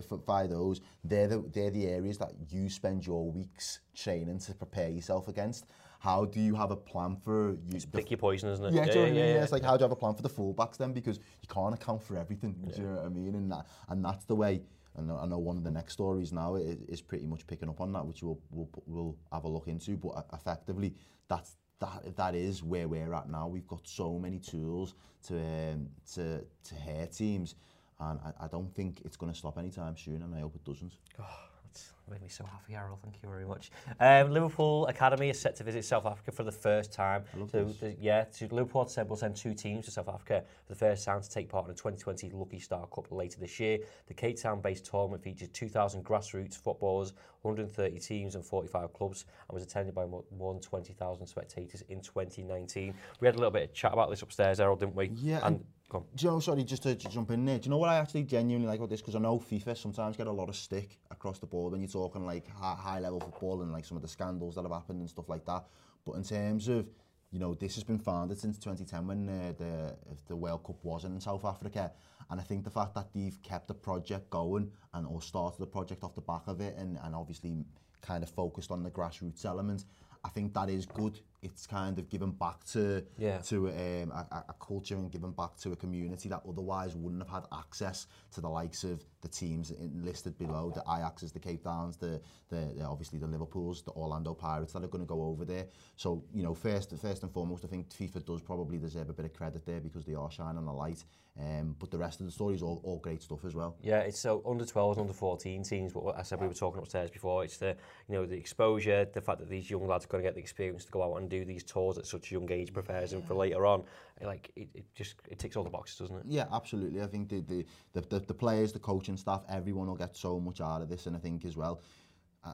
those, 0.47 0.81
they're 1.05 1.29
the, 1.29 1.45
they're 1.53 1.71
the 1.71 1.87
areas 1.87 2.19
that 2.19 2.33
you 2.51 2.69
spend 2.69 3.07
your 3.07 3.31
weeks 3.31 3.81
training 3.95 4.39
to 4.41 4.55
prepare 4.55 4.91
yourself 4.91 5.29
against. 5.29 5.67
How 6.01 6.25
do 6.25 6.41
you 6.41 6.57
have 6.57 6.73
a 6.73 6.77
plan 6.77 7.17
for 7.17 7.51
you? 7.51 7.77
It's 7.77 7.85
pick 7.85 8.11
your 8.11 8.19
poison, 8.19 8.51
isn't 8.51 8.65
it? 8.65 8.75
Yeah, 8.75 8.87
yeah, 8.87 8.93
yeah, 8.93 9.07
yeah, 9.07 9.35
yeah. 9.35 9.43
It's 9.43 9.53
like 9.53 9.63
how 9.63 9.77
do 9.77 9.83
you 9.83 9.85
have 9.85 9.93
a 9.93 9.97
plan 9.97 10.15
for 10.15 10.23
the 10.23 10.29
fullbacks 10.29 10.77
then? 10.77 10.93
Because 10.93 11.19
you 11.19 11.49
can't 11.49 11.75
account 11.75 12.03
for 12.03 12.17
everything. 12.17 12.57
Yeah. 12.67 12.75
Do 12.75 12.83
you 12.83 12.89
know 12.89 12.95
what 12.95 13.05
I 13.05 13.09
mean? 13.09 13.35
And 13.37 13.53
that, 13.53 13.67
and 13.89 14.05
that's 14.05 14.25
the 14.25 14.35
way. 14.35 14.63
And 14.97 15.11
I 15.11 15.25
know 15.27 15.39
one 15.39 15.57
of 15.57 15.65
the 15.65 15.71
next 15.71 15.93
stories 15.95 16.33
now 16.33 16.57
is, 16.57 16.83
is 16.89 17.01
pretty 17.01 17.27
much 17.27 17.47
picking 17.47 17.69
up 17.69 17.81
on 17.81 17.93
that, 17.93 18.05
which 18.05 18.23
we'll, 18.23 18.41
we'll 18.51 18.69
we'll 18.87 19.17
have 19.33 19.45
a 19.45 19.49
look 19.49 19.69
into. 19.69 19.97
But 19.97 20.27
effectively, 20.33 20.95
that's 21.29 21.57
that 21.83 22.17
that 22.17 22.35
is 22.35 22.63
where 22.63 22.89
we're 22.89 23.13
at 23.15 23.29
now. 23.29 23.47
We've 23.49 23.67
got 23.67 23.87
so 23.87 24.19
many 24.19 24.39
tools 24.39 24.95
to 25.29 25.35
um, 25.35 25.89
to 26.15 26.45
to 26.65 26.75
hurt 26.75 27.13
teams, 27.13 27.57
and 28.01 28.19
I, 28.21 28.45
I 28.45 28.49
don't 28.49 28.75
think 28.75 29.03
it's 29.05 29.17
going 29.17 29.33
to 29.33 29.39
stop 29.39 29.59
anytime 29.59 29.97
soon. 29.97 30.23
And 30.23 30.35
I 30.35 30.41
hope 30.41 30.55
it 30.55 30.65
doesn't. 30.65 30.95
Oh. 31.21 31.52
That's 31.73 31.93
made 32.11 32.23
me 32.23 32.29
so 32.29 32.45
happy, 32.45 32.75
Harold. 32.75 32.99
Thank 33.03 33.17
you 33.23 33.29
very 33.29 33.47
much. 33.47 33.71
Um, 33.99 34.31
Liverpool 34.31 34.87
Academy 34.87 35.31
is 35.31 35.41
set 35.41 35.57
to 35.57 35.65
visit 35.65 35.85
South 35.85 36.05
Africa 36.05 36.31
for 36.31 36.43
the 36.43 36.53
first 36.53 36.93
time. 36.93 37.25
I 37.35 37.39
love 37.39 37.51
so, 37.51 37.65
this. 37.65 37.77
The, 37.79 37.97
yeah, 37.99 38.25
to 38.25 38.55
Liverpool 38.55 38.85
said 38.87 39.09
will 39.09 39.17
send 39.17 39.37
two 39.37 39.55
teams 39.55 39.87
to 39.87 39.91
South 39.91 40.09
Africa 40.09 40.45
for 40.67 40.75
the 40.75 40.79
first 40.79 41.05
time 41.05 41.23
to 41.23 41.31
take 41.31 41.49
part 41.49 41.65
in 41.65 41.69
the 41.69 41.77
2020 41.77 42.31
Lucky 42.31 42.59
Star 42.59 42.87
Cup 42.95 43.11
later 43.11 43.41
this 43.41 43.59
year. 43.59 43.79
The 44.07 44.15
Cape 44.15 44.41
Town-based 44.41 44.85
tournament 44.85 45.23
features 45.23 45.49
2,000 45.49 46.05
grassroots 46.05 46.57
footballers, 46.57 47.15
130 47.43 47.99
teams 47.99 48.35
and 48.35 48.45
45 48.45 48.93
clubs, 48.93 49.25
and 49.49 49.55
was 49.55 49.63
attended 49.63 49.95
by 49.95 50.05
more 50.05 50.53
than 50.53 50.61
20,000 50.61 51.27
spectators 51.27 51.83
in 51.89 52.01
2019. 52.01 52.95
We 53.21 53.27
had 53.27 53.37
a 53.37 53.39
little 53.39 53.51
bit 53.51 53.63
of 53.63 53.75
chat 53.75 53.93
about 53.93 54.11
this 54.11 54.23
upstairs, 54.23 54.61
Errol, 54.61 54.77
didn't 54.77 54.95
we? 54.95 55.13
Yeah, 55.15 55.41
and, 55.45 55.57
and 55.57 55.65
Do 55.93 56.25
you 56.25 56.31
know, 56.31 56.41
sorry, 56.41 56.65
just 56.65 56.83
to, 56.85 56.95
to 56.95 57.09
jump 57.09 57.31
in 57.31 57.45
there, 57.45 57.59
do 57.59 57.65
you 57.65 57.71
know 57.71 57.79
what 57.79 57.91
I 57.91 57.97
actually 57.97 58.23
genuinely 58.23 58.67
like 58.67 58.79
about 58.79 58.89
this? 58.89 59.01
Because 59.01 59.15
I 59.15 59.19
know 59.19 59.39
FIFA 59.39 59.77
sometimes 59.77 60.17
get 60.17 60.27
a 60.27 60.33
lot 60.33 60.49
of 60.49 60.57
stick 60.57 60.99
across 61.11 61.39
the 61.39 61.47
board 61.47 61.73
when 61.73 61.83
you're 61.83 61.91
talking 61.91 62.25
like 62.25 62.49
high-level 62.49 63.21
football 63.21 63.63
and 63.63 63.73
like 63.73 63.85
some 63.85 63.97
of 63.97 64.03
the 64.03 64.09
scandals 64.09 64.55
that 64.55 64.63
have 64.63 64.73
happened 64.73 65.01
and 65.01 65.11
stuff 65.11 65.29
like 65.29 65.45
that. 65.47 65.65
But 66.05 66.13
in 66.13 66.25
terms 66.25 66.69
of, 66.69 66.87
you 67.31 67.39
know, 67.39 67.55
this 67.55 67.75
has 67.75 67.85
been 67.85 67.99
founded 67.99 68.39
since 68.39 68.59
2010 68.59 69.07
when 69.07 69.29
uh, 69.29 69.53
the, 69.59 69.97
the 70.29 70.37
World 70.37 70.65
Cup 70.65 70.77
wasn't 70.83 71.15
in 71.15 71.21
South 71.21 71.45
Africa. 71.45 71.93
And 72.31 72.41
I 72.41 72.45
think 72.45 72.65
the 72.65 72.71
fact 72.71 72.95
that 72.95 73.13
they've 73.15 73.39
kept 73.43 73.69
the 73.69 73.75
project 73.75 74.31
going 74.31 74.71
and 74.95 75.07
or 75.07 75.21
started 75.21 75.61
the 75.61 75.67
project 75.67 76.05
off 76.05 76.15
the 76.15 76.23
back 76.23 76.43
of 76.47 76.61
it 76.61 76.77
and, 76.79 76.99
and 77.03 77.15
obviously 77.15 77.65
kind 78.01 78.23
of 78.23 78.31
focused 78.31 78.71
on 78.71 78.83
the 78.83 78.91
grassroots 78.91 79.45
element, 79.45 79.85
I 80.25 80.29
think 80.31 80.55
that 80.55 80.71
is 80.71 80.87
good 80.87 81.21
it's 81.43 81.67
kind 81.67 81.99
of 81.99 82.09
given 82.09 82.31
back 82.31 82.65
to 82.65 83.05
Yeah. 83.19 83.39
to 83.39 83.69
um, 83.69 84.13
a, 84.13 84.45
a- 84.49 84.55
culture 84.61 84.95
and 84.97 85.11
given 85.11 85.33
back 85.33 85.57
to 85.59 85.73
a 85.73 85.77
community 85.77 86.29
that 86.29 86.43
otherwise 86.49 86.95
wouldn't 86.95 87.21
have 87.23 87.29
had 87.43 87.45
access 87.53 88.07
to 88.33 88.41
the 88.41 88.49
likes 88.49 88.85
of 88.85 89.05
the 89.23 89.29
teams 89.29 89.73
listed 89.95 90.39
below, 90.39 90.71
the 90.75 90.83
Ajaxes, 90.83 91.33
the 91.33 91.39
Cape 91.41 91.63
Towns, 91.65 91.97
the, 91.97 92.21
the, 92.49 92.73
the 92.77 92.85
obviously 92.85 93.19
the 93.19 93.27
Liverpools, 93.27 93.83
the 93.83 93.91
Orlando 93.93 94.35
Pirates 94.35 94.73
that 94.73 94.85
are 94.85 94.89
going 94.89 95.03
to 95.05 95.09
go 95.09 95.23
over 95.25 95.45
there. 95.45 95.67
So, 95.97 96.23
you 96.33 96.43
know, 96.45 96.55
first 96.55 96.97
first 96.97 97.23
and 97.25 97.33
foremost, 97.33 97.65
I 97.65 97.69
think 97.69 97.91
FIFA 97.91 98.25
does 98.25 98.41
probably 98.41 98.79
deserve 98.79 99.11
a 99.11 99.13
bit 99.13 99.25
of 99.27 99.35
credit 99.35 99.67
there 99.67 99.81
because 99.81 100.05
they 100.05 100.15
are 100.15 100.31
shining 100.31 100.67
a 100.67 100.75
light. 100.75 101.05
Um, 101.41 101.75
but 101.79 101.91
the 101.91 101.97
rest 101.97 102.21
of 102.21 102.27
the 102.27 102.33
story 102.33 102.55
is 102.57 102.63
all, 102.63 102.81
all 102.85 102.99
great 102.99 103.23
stuff 103.23 103.45
as 103.47 103.55
well. 103.55 103.77
Yeah, 103.81 104.01
it's 104.01 104.19
so 104.19 104.43
under 104.47 104.65
12s 104.67 104.93
and 104.93 105.01
under 105.03 105.13
14 105.15 105.63
teams. 105.63 105.93
But 105.95 106.03
what 106.05 106.19
I 106.19 106.23
said 106.23 106.41
we 106.41 106.47
were 106.47 106.53
talking 106.53 106.83
upstairs 106.83 107.11
before. 107.11 107.43
It's 107.45 107.57
the 107.57 107.75
you 108.09 108.15
know 108.17 108.27
the 108.27 108.37
exposure, 108.37 109.07
the 109.13 109.21
fact 109.23 109.39
that 109.39 109.49
these 109.49 109.71
young 109.71 109.87
lads 109.87 110.05
are 110.05 110.09
going 110.09 110.23
to 110.23 110.27
get 110.29 110.35
the 110.35 110.41
experience 110.41 110.85
to 110.85 110.91
go 110.93 111.03
out 111.03 111.17
and 111.21 111.31
do 111.33 111.45
these 111.45 111.65
tours 111.65 111.99
at 111.99 112.07
such 112.07 112.31
a 112.31 112.35
young 112.35 112.51
age 112.51 112.73
prepares 112.73 113.13
yeah. 113.13 113.19
him 113.19 113.25
for 113.25 113.35
later 113.35 113.67
on. 113.67 113.85
Like 114.23 114.51
it, 114.57 114.69
it 114.75 114.85
just 114.95 115.15
it 115.29 115.39
ticks 115.39 115.57
all 115.57 115.65
the 115.65 115.71
boxes, 115.71 115.99
doesn't 115.99 116.17
it? 116.17 116.25
Yeah, 116.27 116.47
absolutely. 116.53 117.03
I 117.03 117.07
think 117.07 117.29
the 117.29 117.41
the, 117.41 117.67
the, 117.95 118.01
the, 118.03 118.19
the 118.21 118.35
players, 118.35 118.73
the 118.73 118.79
coaching 118.79 119.17
staff, 119.17 119.43
everyone 119.49 119.87
will 119.89 119.97
get 119.97 120.17
so 120.17 120.39
much 120.39 120.61
out 120.61 120.83
of 120.83 120.89
this, 120.89 121.07
and 121.07 121.17
I 121.17 121.19
think 121.19 121.45
as 121.45 121.57
well, 121.57 121.81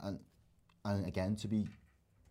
and 0.05 0.19
and 0.85 1.07
again 1.07 1.37
to 1.37 1.49
be 1.49 1.67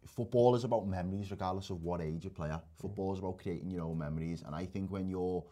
football 0.05 0.55
is 0.55 0.63
about 0.63 0.87
memories 0.87 1.31
regardless 1.31 1.69
of 1.69 1.83
what 1.83 2.01
age 2.01 2.23
you 2.23 2.29
play 2.29 2.49
at. 2.49 2.61
Mm. 2.61 2.81
Football 2.81 3.13
is 3.13 3.19
about 3.19 3.37
creating 3.39 3.69
your 3.69 3.83
own 3.83 3.97
memories 3.97 4.41
and 4.45 4.55
I 4.55 4.65
think 4.65 4.89
when 4.89 5.09
you're 5.09 5.43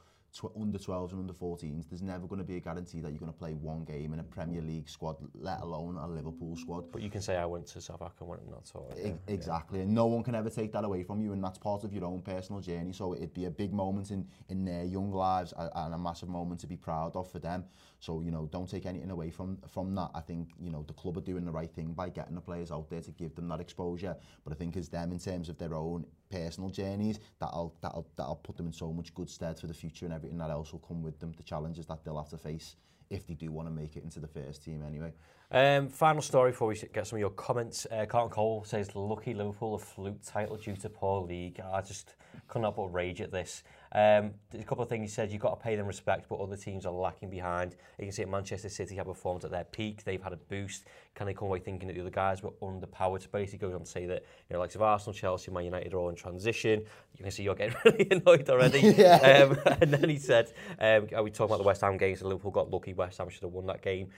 under 0.56 0.77
12s 0.77 1.12
and 1.12 1.22
under 1.22 1.34
14s, 1.34 1.89
there's 1.89 2.01
never 2.01 2.27
going 2.27 2.39
to 2.39 2.46
be 2.46 2.58
a 2.58 2.60
guarantee 2.60 3.00
that 3.01 3.12
you're 3.12 3.20
going 3.20 3.32
to 3.32 3.38
play 3.38 3.54
one 3.54 3.84
game 3.84 4.13
in 4.13 4.20
a 4.20 4.24
Premier 4.24 4.62
League 4.62 4.89
squad, 4.89 5.15
let 5.34 5.62
alone 5.62 5.98
a 5.98 6.08
Liverpool 6.08 6.56
squad. 6.56 6.92
But 6.92 7.01
you 7.01 7.10
can 7.10 7.22
say, 7.22 7.38
I 7.38 7.46
went 7.46 7.68
to 7.68 7.82
South 7.82 8.01
Africa 8.01 8.24
and 8.24 8.30
went 8.30 8.50
not 8.50 8.65
to. 8.65 8.80
E 8.98 9.08
yeah. 9.08 9.13
exactly. 9.27 9.82
And 9.82 9.94
no 9.94 10.06
one 10.08 10.24
can 10.24 10.36
ever 10.36 10.50
take 10.50 10.72
that 10.74 10.84
away 10.84 11.04
from 11.04 11.22
you. 11.22 11.34
And 11.34 11.44
that's 11.44 11.58
part 11.58 11.84
of 11.84 11.94
your 11.94 12.06
own 12.06 12.22
personal 12.22 12.62
journey. 12.62 12.94
So 12.94 13.13
it'd 13.13 13.34
be 13.34 13.46
a 13.46 13.51
big 13.51 13.74
moment 13.74 14.12
in, 14.12 14.27
in 14.50 14.65
their 14.65 14.84
young 14.84 15.12
lives 15.12 15.54
and 15.58 15.94
a 15.94 15.98
massive 15.98 16.30
moment 16.30 16.60
to 16.62 16.68
be 16.68 16.77
proud 16.77 17.15
of 17.15 17.32
for 17.32 17.39
them. 17.39 17.65
So 18.00 18.22
you 18.22 18.32
know, 18.32 18.48
don't 18.52 18.70
take 18.70 18.86
anything 18.86 19.12
away 19.12 19.30
from 19.30 19.58
from 19.68 19.96
that. 19.96 20.12
I 20.14 20.22
think 20.22 20.50
you 20.60 20.70
know 20.70 20.84
the 20.88 20.94
club 20.94 21.18
are 21.18 21.22
doing 21.22 21.46
the 21.46 21.52
right 21.52 21.72
thing 21.72 21.94
by 21.94 22.10
getting 22.10 22.36
the 22.36 22.42
players 22.42 22.72
out 22.72 22.90
there 22.90 23.02
to 23.02 23.12
give 23.12 23.36
them 23.36 23.48
that 23.50 23.60
exposure. 23.60 24.16
But 24.44 24.54
I 24.54 24.56
think 24.56 24.75
it's 24.75 24.90
them 24.90 25.12
in 25.12 25.20
terms 25.20 25.50
of 25.50 25.58
their 25.58 25.74
own 25.74 26.06
personal 26.30 26.70
journeys 26.70 27.20
that'll 27.40 27.75
that'll 27.82 28.08
that'll 28.16 28.36
put 28.36 28.58
them 28.58 28.68
in 28.68 28.74
so 28.74 28.92
much 28.92 29.14
good 29.14 29.30
stead 29.30 29.60
for 29.60 29.68
the 29.68 29.74
future, 29.74 30.06
and 30.06 30.14
everything 30.14 30.38
that 30.40 30.50
else 30.50 30.72
will 30.72 30.80
come 30.80 31.02
with 31.02 31.20
them. 31.20 31.34
The 31.36 31.44
challenges 31.44 31.86
that 31.88 32.04
they'll 32.04 32.18
have 32.18 32.30
to 32.30 32.38
face 32.38 32.75
if 33.10 33.28
they 33.28 33.34
do 33.34 33.52
want 33.52 33.68
to 33.68 33.74
make 33.74 33.96
it 33.96 34.04
into 34.04 34.20
the 34.20 34.28
first 34.28 34.64
team 34.64 34.84
anyway. 34.86 35.14
Um, 35.52 35.90
final 35.90 36.22
story 36.22 36.52
before 36.52 36.68
we 36.68 36.75
get 36.75 37.06
some 37.06 37.18
of 37.18 37.20
your 37.20 37.30
comments. 37.30 37.86
Uh, 37.92 38.06
Carlton 38.06 38.34
Cole 38.34 38.64
says, 38.66 38.96
lucky 38.96 39.34
Liverpool 39.34 39.75
a 39.75 39.80
fluke 39.80 40.24
title 40.25 40.58
due 40.58 40.75
to 40.78 40.90
poor 40.90 41.22
league. 41.22 41.60
I 41.60 41.82
just 41.82 42.16
couldn't 42.48 42.64
help 42.64 42.78
but 42.78 42.94
rage 42.94 43.22
at 43.22 43.32
this. 43.32 43.64
Um, 43.96 44.34
there's 44.52 44.62
a 44.62 44.68
couple 44.68 44.84
of 44.84 44.90
things 44.90 45.10
he 45.10 45.14
said. 45.14 45.32
You've 45.32 45.42
got 45.42 45.58
to 45.58 45.64
pay 45.64 45.78
them 45.78 45.88
respect, 45.88 46.28
but 46.28 46.36
other 46.36 46.58
teams 46.58 46.86
are 46.86 46.92
lacking 46.92 47.30
behind. 47.30 47.78
You 47.98 48.04
can 48.06 48.12
see 48.12 48.24
at 48.24 48.30
Manchester 48.30 48.68
City 48.68 48.96
have 48.96 49.06
performed 49.06 49.46
at 49.46 49.52
their 49.52 49.64
peak. 49.64 50.04
They've 50.04 50.22
had 50.22 50.34
a 50.34 50.36
boost. 50.36 50.84
Can 51.16 51.25
they 51.25 51.34
come 51.34 51.48
away 51.48 51.60
thinking 51.60 51.88
that 51.88 51.94
the 51.94 52.02
other 52.02 52.10
guys 52.10 52.44
were 52.44 52.52
underpowered? 52.62 53.22
So 53.22 53.30
basically 53.32 53.60
goes 53.60 53.74
on 53.74 53.86
to 53.86 53.86
say 53.86 54.06
that 54.08 54.25
you 54.50 54.54
know, 54.54 54.60
likes 54.60 54.75
of 54.75 54.82
Arsenal, 54.82 55.14
Chelsea, 55.14 55.50
Man 55.50 55.64
United 55.64 55.94
are 55.94 55.98
all 55.98 56.10
in 56.10 56.16
transition. 56.16 56.82
You 57.18 57.24
can 57.24 57.32
see 57.32 57.44
you're 57.44 57.56
getting 57.56 57.78
really 57.86 58.08
annoyed 58.12 58.50
already. 58.50 58.80
yeah. 58.98 59.48
um, 59.50 59.58
and 59.82 59.94
then 59.94 60.10
he 60.10 60.18
said, 60.18 60.52
um, 60.80 61.08
are 61.16 61.24
we 61.24 61.32
talking 61.32 61.46
about 61.46 61.60
the 61.60 61.64
West 61.68 61.80
Ham 61.80 61.96
games? 61.96 62.20
So 62.20 62.28
Liverpool 62.28 62.52
got 62.52 62.70
lucky. 62.70 62.94
West 62.94 63.20
Ham 63.20 63.30
should 63.30 63.44
have 63.44 63.54
won 63.54 63.66
that 63.68 63.82
game. 63.82 64.10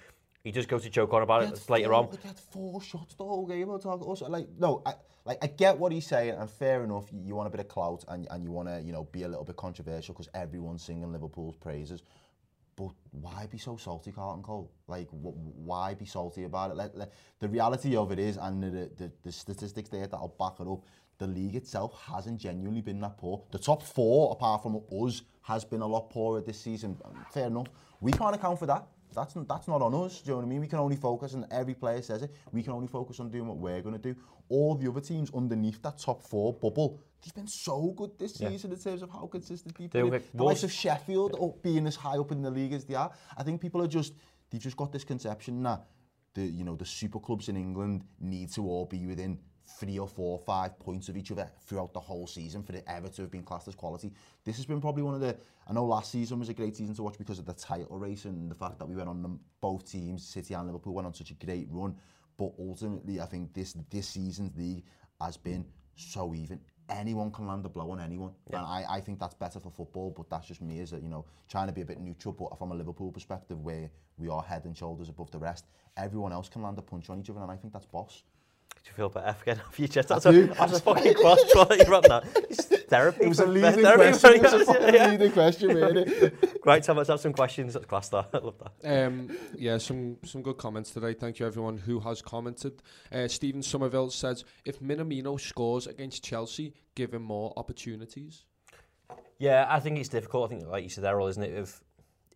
He 0.48 0.54
just 0.54 0.70
goes 0.70 0.84
to 0.84 0.90
joke 0.90 1.14
on 1.14 1.24
about 1.24 1.44
it 1.44 1.70
later 1.70 1.90
four, 1.90 1.94
on. 1.94 2.08
He 2.10 2.26
had 2.26 2.40
four 2.40 2.82
shots 2.82 3.16
the 3.16 3.26
whole 3.26 3.46
game. 3.46 3.70
I'll 3.70 3.80
talk 3.80 4.02
also 4.02 4.30
like 4.30 4.48
no, 4.58 4.82
I, 4.86 4.94
like 5.26 5.40
I 5.42 5.48
get 5.48 5.78
what 5.78 5.92
he's 5.92 6.08
saying, 6.08 6.36
and 6.36 6.50
fair 6.50 6.86
enough. 6.86 7.12
You, 7.12 7.20
you 7.22 7.36
want 7.36 7.48
a 7.48 7.50
bit 7.50 7.60
of 7.60 7.68
clout, 7.68 8.06
and 8.08 8.30
and 8.32 8.46
you 8.46 8.52
want 8.52 8.70
to 8.70 8.82
you 8.82 8.94
know 8.94 9.04
be 9.12 9.24
a 9.24 9.28
little 9.28 9.44
bit 9.44 9.58
controversial 9.58 10.14
because 10.14 10.30
everyone's 10.34 10.82
singing 10.82 11.12
Liverpool's 11.12 11.58
praises. 11.58 12.02
But 12.78 12.92
why 13.12 13.46
be 13.52 13.58
so 13.58 13.76
salty, 13.76 14.14
Carlton 14.14 14.42
Cole? 14.42 14.72
Like, 14.88 15.10
wh- 15.10 15.36
why 15.58 15.96
be 15.96 16.06
salty 16.06 16.46
about 16.46 16.72
it? 16.72 16.78
Let, 16.78 16.96
let, 16.96 17.12
the 17.40 17.50
reality 17.50 17.98
of 17.98 18.12
it 18.14 18.20
is, 18.20 18.38
and 18.38 18.64
the, 18.64 18.90
the, 18.96 19.12
the 19.24 19.32
statistics 19.32 19.90
there 19.90 20.06
that'll 20.06 20.36
back 20.40 20.60
it 20.60 20.72
up, 20.72 20.86
the 21.18 21.26
league 21.28 21.56
itself 21.56 22.00
hasn't 22.08 22.40
genuinely 22.40 22.82
been 22.82 23.02
that 23.02 23.18
poor. 23.18 23.42
The 23.52 23.58
top 23.58 23.82
four, 23.82 24.32
apart 24.32 24.62
from 24.62 24.80
us, 24.92 25.24
has 25.42 25.66
been 25.66 25.82
a 25.82 25.88
lot 25.88 26.12
poorer 26.12 26.40
this 26.40 26.60
season. 26.60 26.96
Fair 27.34 27.48
enough. 27.48 27.68
We 28.00 28.12
can't 28.12 28.36
account 28.36 28.60
for 28.60 28.68
that. 28.68 28.86
that's 29.14 29.34
that's 29.48 29.68
not 29.68 29.82
on 29.82 29.94
us. 29.94 30.22
Do 30.22 30.30
you 30.30 30.32
know 30.32 30.38
what 30.38 30.46
I 30.46 30.50
mean? 30.50 30.62
We 30.62 30.68
can 30.68 30.80
only 30.80 30.96
focus, 30.96 31.34
and 31.34 31.46
every 31.52 31.74
player 31.74 32.02
says 32.02 32.22
it. 32.24 32.34
We 32.52 32.64
can 32.64 32.74
only 32.74 32.88
focus 32.88 33.20
on 33.20 33.30
doing 33.30 33.48
what 33.48 33.58
we're 33.58 33.82
going 33.82 34.00
to 34.00 34.02
do. 34.02 34.16
All 34.50 34.76
the 34.76 34.90
other 34.90 35.02
teams 35.02 35.32
underneath 35.34 35.82
that 35.82 35.98
top 35.98 36.24
four 36.24 36.54
bubble, 36.54 37.02
they've 37.24 37.34
been 37.34 37.48
so 37.48 37.94
good 37.98 38.12
this 38.18 38.40
yeah. 38.40 38.50
season 38.50 38.72
in 38.72 38.80
terms 38.80 39.02
of 39.02 39.10
how 39.10 39.28
consistent 39.28 39.78
they've 39.78 39.90
been. 39.90 40.22
The 40.34 40.44
likes 40.44 40.64
of 40.64 40.72
Sheffield 40.72 41.36
yeah. 41.38 41.46
up, 41.46 41.62
being 41.62 41.86
as 41.88 41.96
high 41.96 42.18
up 42.18 42.32
in 42.32 42.42
the 42.42 42.52
league 42.52 42.74
as 42.74 42.86
they 42.86 42.96
are, 42.96 43.12
I 43.38 43.44
think 43.44 43.62
people 43.62 43.82
are 43.82 43.88
just 43.88 44.14
they've 44.50 44.62
just 44.62 44.78
got 44.78 44.92
this 44.92 45.04
conception 45.04 45.64
that 45.64 45.86
the 46.34 46.44
you 46.44 46.64
know 46.64 46.76
the 46.76 46.86
super 46.86 47.20
clubs 47.20 47.50
in 47.50 47.58
England 47.58 48.04
need 48.20 48.52
to 48.54 48.62
all 48.66 48.86
be 48.86 49.06
within 49.06 49.40
three 49.68 50.00
or 50.00 50.08
four, 50.08 50.40
five 50.40 50.80
points 50.80 51.10
of 51.10 51.18
each 51.18 51.32
other 51.32 51.50
throughout 51.66 51.94
the 51.94 52.00
whole 52.00 52.26
season 52.26 52.64
for 52.64 52.74
it 52.74 52.84
ever 52.88 53.10
to 53.10 53.22
have 53.22 53.32
been 53.32 53.44
classed 53.44 53.68
as 53.68 53.76
quality. 53.76 54.14
This 54.46 54.56
has 54.56 54.66
been 54.66 54.80
probably 54.80 55.04
one 55.04 55.14
of 55.14 55.20
the, 55.20 55.36
I 55.68 55.74
know 55.74 55.86
last 55.86 56.12
season 56.12 56.40
was 56.40 56.50
a 56.50 56.54
great 56.54 56.76
season 56.76 56.96
to 56.96 57.04
watch 57.04 57.18
because 57.18 57.40
of 57.40 57.46
the 57.46 57.54
title 57.54 58.00
race 58.00 58.26
and 58.26 58.50
the 58.50 58.56
fact 58.56 58.80
that 58.80 58.86
we 58.88 58.96
went 58.96 59.10
on 59.10 59.22
them, 59.22 59.40
both 59.60 59.92
teams, 59.92 60.26
City 60.26 60.54
and 60.54 60.66
Liverpool, 60.68 60.94
went 60.94 61.06
on 61.06 61.14
such 61.14 61.32
a 61.32 61.34
great 61.34 61.68
run. 61.70 61.96
But 62.38 62.54
ultimately, 62.60 63.20
I 63.20 63.26
think 63.26 63.54
this 63.54 63.76
this 63.90 64.08
season's 64.08 64.56
league 64.56 64.84
has 65.20 65.38
been 65.38 65.66
so 65.96 66.34
even. 66.34 66.60
Anyone 66.90 67.32
can 67.32 67.48
land 67.48 67.66
a 67.66 67.70
blow 67.70 67.92
on 67.92 68.00
anyone. 68.00 68.32
Yeah. 68.50 68.60
And 68.60 68.68
I, 68.68 68.86
I 68.88 69.02
think 69.02 69.20
that's 69.20 69.34
better 69.34 69.60
for 69.60 69.72
football, 69.72 70.14
but 70.16 70.30
that's 70.30 70.48
just 70.48 70.62
me 70.62 70.80
as 70.80 70.94
a, 70.94 70.98
you 71.00 71.10
know, 71.10 71.26
trying 71.50 71.68
to 71.68 71.74
be 71.74 71.82
a 71.82 71.86
bit 71.86 72.00
neutral, 72.00 72.34
but 72.34 72.58
from 72.58 72.72
a 72.72 72.76
Liverpool 72.76 73.12
perspective 73.12 73.60
where 73.60 73.90
we 74.18 74.30
are 74.30 74.42
head 74.42 74.64
and 74.66 74.78
shoulders 74.78 75.10
above 75.10 75.30
the 75.32 75.40
rest, 75.40 75.66
everyone 75.98 76.32
else 76.32 76.48
can 76.48 76.62
land 76.62 76.78
a 76.78 76.82
punch 76.82 77.10
on 77.10 77.20
each 77.20 77.30
other, 77.30 77.42
and 77.42 77.52
I 77.52 77.58
think 77.58 77.74
that's 77.74 77.86
boss. 77.86 78.24
Do 78.88 79.04
you 79.04 79.10
feel 79.10 79.10
better 79.10 79.34
for 79.34 79.46
getting 79.46 79.64
off 79.68 79.80
your 79.80 79.88
chest? 79.88 80.12
I 80.12 80.16
That's 80.16 80.26
a, 80.28 80.32
do. 80.32 80.54
a 80.58 80.80
fucking 80.80 81.14
cross 81.22 81.40
you 81.54 81.84
run 81.86 82.04
that. 82.08 82.24
It's 82.50 82.66
therapy. 82.66 83.26
It 83.26 83.30
was 83.30 83.40
a 83.40 83.46
leading 83.46 83.84
therapy 83.84 84.18
question. 84.18 84.46
It 84.46 84.68
was 84.68 84.70
a 84.70 84.94
yeah. 84.94 85.12
leading 85.12 85.32
question, 85.32 85.76
really. 85.76 86.32
Right, 86.66 86.84
Tom, 86.84 86.98
let's 86.98 87.08
have 87.08 87.22
some 87.22 87.32
questions. 87.32 87.74
That's 87.74 87.86
class 87.86 88.10
that. 88.10 88.28
I 88.34 88.40
love 88.40 88.56
that. 88.60 89.06
Um, 89.08 89.30
yeah, 89.58 89.78
some 89.78 90.18
some 90.26 90.42
good 90.42 90.58
comments 90.58 90.92
today. 90.92 91.14
Thank 91.14 91.40
you 91.40 91.46
everyone 91.46 91.78
who 91.78 92.02
has 92.02 92.22
commented. 92.22 92.82
Uh, 93.10 93.30
Stephen 93.30 93.64
Somerville 93.64 94.10
says, 94.10 94.44
if 94.66 94.82
Minamino 94.82 95.40
scores 95.40 95.88
against 95.88 96.26
Chelsea, 96.26 96.74
give 96.94 97.14
him 97.14 97.22
more 97.22 97.54
opportunities. 97.56 98.44
Yeah, 99.40 99.66
I 99.70 99.80
think 99.80 99.98
it's 99.98 100.10
difficult. 100.10 100.52
I 100.52 100.56
think, 100.56 100.68
like 100.68 100.84
you 100.84 100.90
said, 100.90 101.06
Errol, 101.06 101.28
isn't 101.28 101.44
it? 101.44 101.54
If 101.54 101.82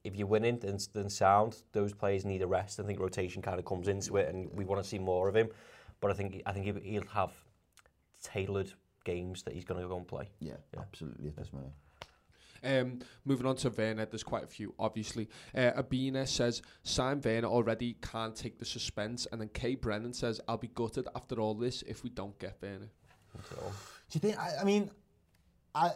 if 0.04 0.16
you're 0.16 0.28
winning, 0.28 0.58
then, 0.60 0.78
then 0.94 1.10
sound. 1.10 1.62
Those 1.74 1.94
players 1.94 2.26
need 2.26 2.42
a 2.42 2.48
rest. 2.48 2.80
I 2.80 2.84
think 2.84 3.00
rotation 3.00 3.42
kind 3.42 3.60
of 3.60 3.66
comes 3.66 3.88
into 3.88 4.18
it, 4.18 4.30
and 4.30 4.50
we 4.54 4.66
want 4.66 4.82
to 4.82 4.88
see 4.88 4.98
more 4.98 5.28
of 5.28 5.36
him. 5.36 5.50
But 6.02 6.12
I 6.12 6.14
think 6.16 6.42
I 6.46 6.52
think 6.52 6.66
he- 6.66 6.92
he'll 6.92 7.08
have 7.08 7.32
tailored 8.24 8.74
games 9.06 9.44
that 9.44 9.54
he's 9.54 9.64
going 9.66 9.82
to 9.82 9.88
go 9.88 9.98
and 9.98 10.08
play. 10.08 10.30
Yeah, 10.40 10.58
absolutely 10.78 11.30
at 11.30 11.36
this 11.38 11.52
minute. 11.54 11.72
Um, 12.64 13.00
moving 13.26 13.48
on 13.48 13.56
to 13.58 13.70
Werner, 13.70 14.06
there's 14.06 14.22
quite 14.24 14.44
a 14.44 14.48
few, 14.48 14.76
obviously. 14.78 15.28
Uh, 15.56 15.72
Abina 15.82 16.28
says, 16.28 16.62
Sam 16.84 17.20
Werner 17.24 17.48
already, 17.48 17.96
can't 18.02 18.36
take 18.36 18.60
the 18.60 18.66
suspense. 18.66 19.26
And 19.32 19.42
then 19.42 19.50
Kay 19.50 19.74
Brennan 19.74 20.14
says, 20.14 20.40
I'll 20.48 20.58
be 20.58 20.68
gutted 20.68 21.08
after 21.16 21.40
all 21.40 21.56
this 21.56 21.82
if 21.88 22.04
we 22.04 22.12
don't 22.12 22.38
get 22.38 22.58
Werner. 22.62 22.90
Do 23.50 23.56
you 24.12 24.20
think? 24.20 24.38
I, 24.38 24.58
I 24.62 24.64
mean, 24.64 24.92
I 25.74 25.92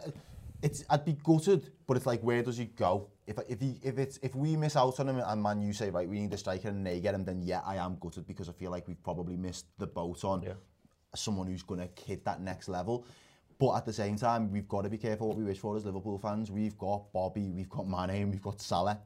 it's 0.62 0.84
I'd 0.90 1.04
be 1.04 1.12
gutted, 1.22 1.70
but 1.86 1.96
it's 1.96 2.06
like 2.06 2.22
where 2.22 2.42
does 2.42 2.56
he 2.56 2.64
go? 2.64 3.10
If 3.26 3.38
if 3.48 3.60
he 3.60 3.80
if 3.82 3.98
it's 3.98 4.18
if 4.22 4.34
we 4.34 4.56
miss 4.56 4.76
out 4.76 5.00
on 5.00 5.08
him 5.08 5.18
and 5.18 5.42
man, 5.42 5.60
you 5.60 5.72
say 5.72 5.90
right, 5.90 6.08
we 6.08 6.20
need 6.20 6.32
a 6.32 6.36
striker 6.36 6.68
and 6.68 6.86
they 6.86 7.00
get 7.00 7.14
him, 7.14 7.24
then 7.24 7.42
yeah, 7.42 7.60
I 7.64 7.76
am 7.76 7.96
gutted 8.00 8.26
because 8.26 8.48
I 8.48 8.52
feel 8.52 8.70
like 8.70 8.86
we've 8.86 9.02
probably 9.02 9.36
missed 9.36 9.66
the 9.78 9.86
boat 9.86 10.24
on 10.24 10.42
Yeah. 10.42 10.54
someone 11.14 11.46
who's 11.46 11.62
going 11.62 11.80
to 11.80 11.88
hit 12.04 12.24
that 12.24 12.40
next 12.40 12.68
level. 12.68 13.04
But 13.58 13.74
at 13.76 13.86
the 13.86 13.92
same 13.92 14.16
time, 14.16 14.52
we've 14.52 14.68
got 14.68 14.82
to 14.82 14.90
be 14.90 14.98
careful 14.98 15.28
what 15.28 15.36
we 15.38 15.44
wish 15.44 15.58
for 15.58 15.76
as 15.76 15.84
Liverpool 15.86 16.18
fans. 16.18 16.50
We've 16.50 16.76
got 16.76 17.10
Bobby, 17.12 17.50
we've 17.50 17.70
got 17.70 17.88
Mane, 17.88 18.30
we've 18.30 18.42
got 18.42 18.60
Salah, 18.60 19.00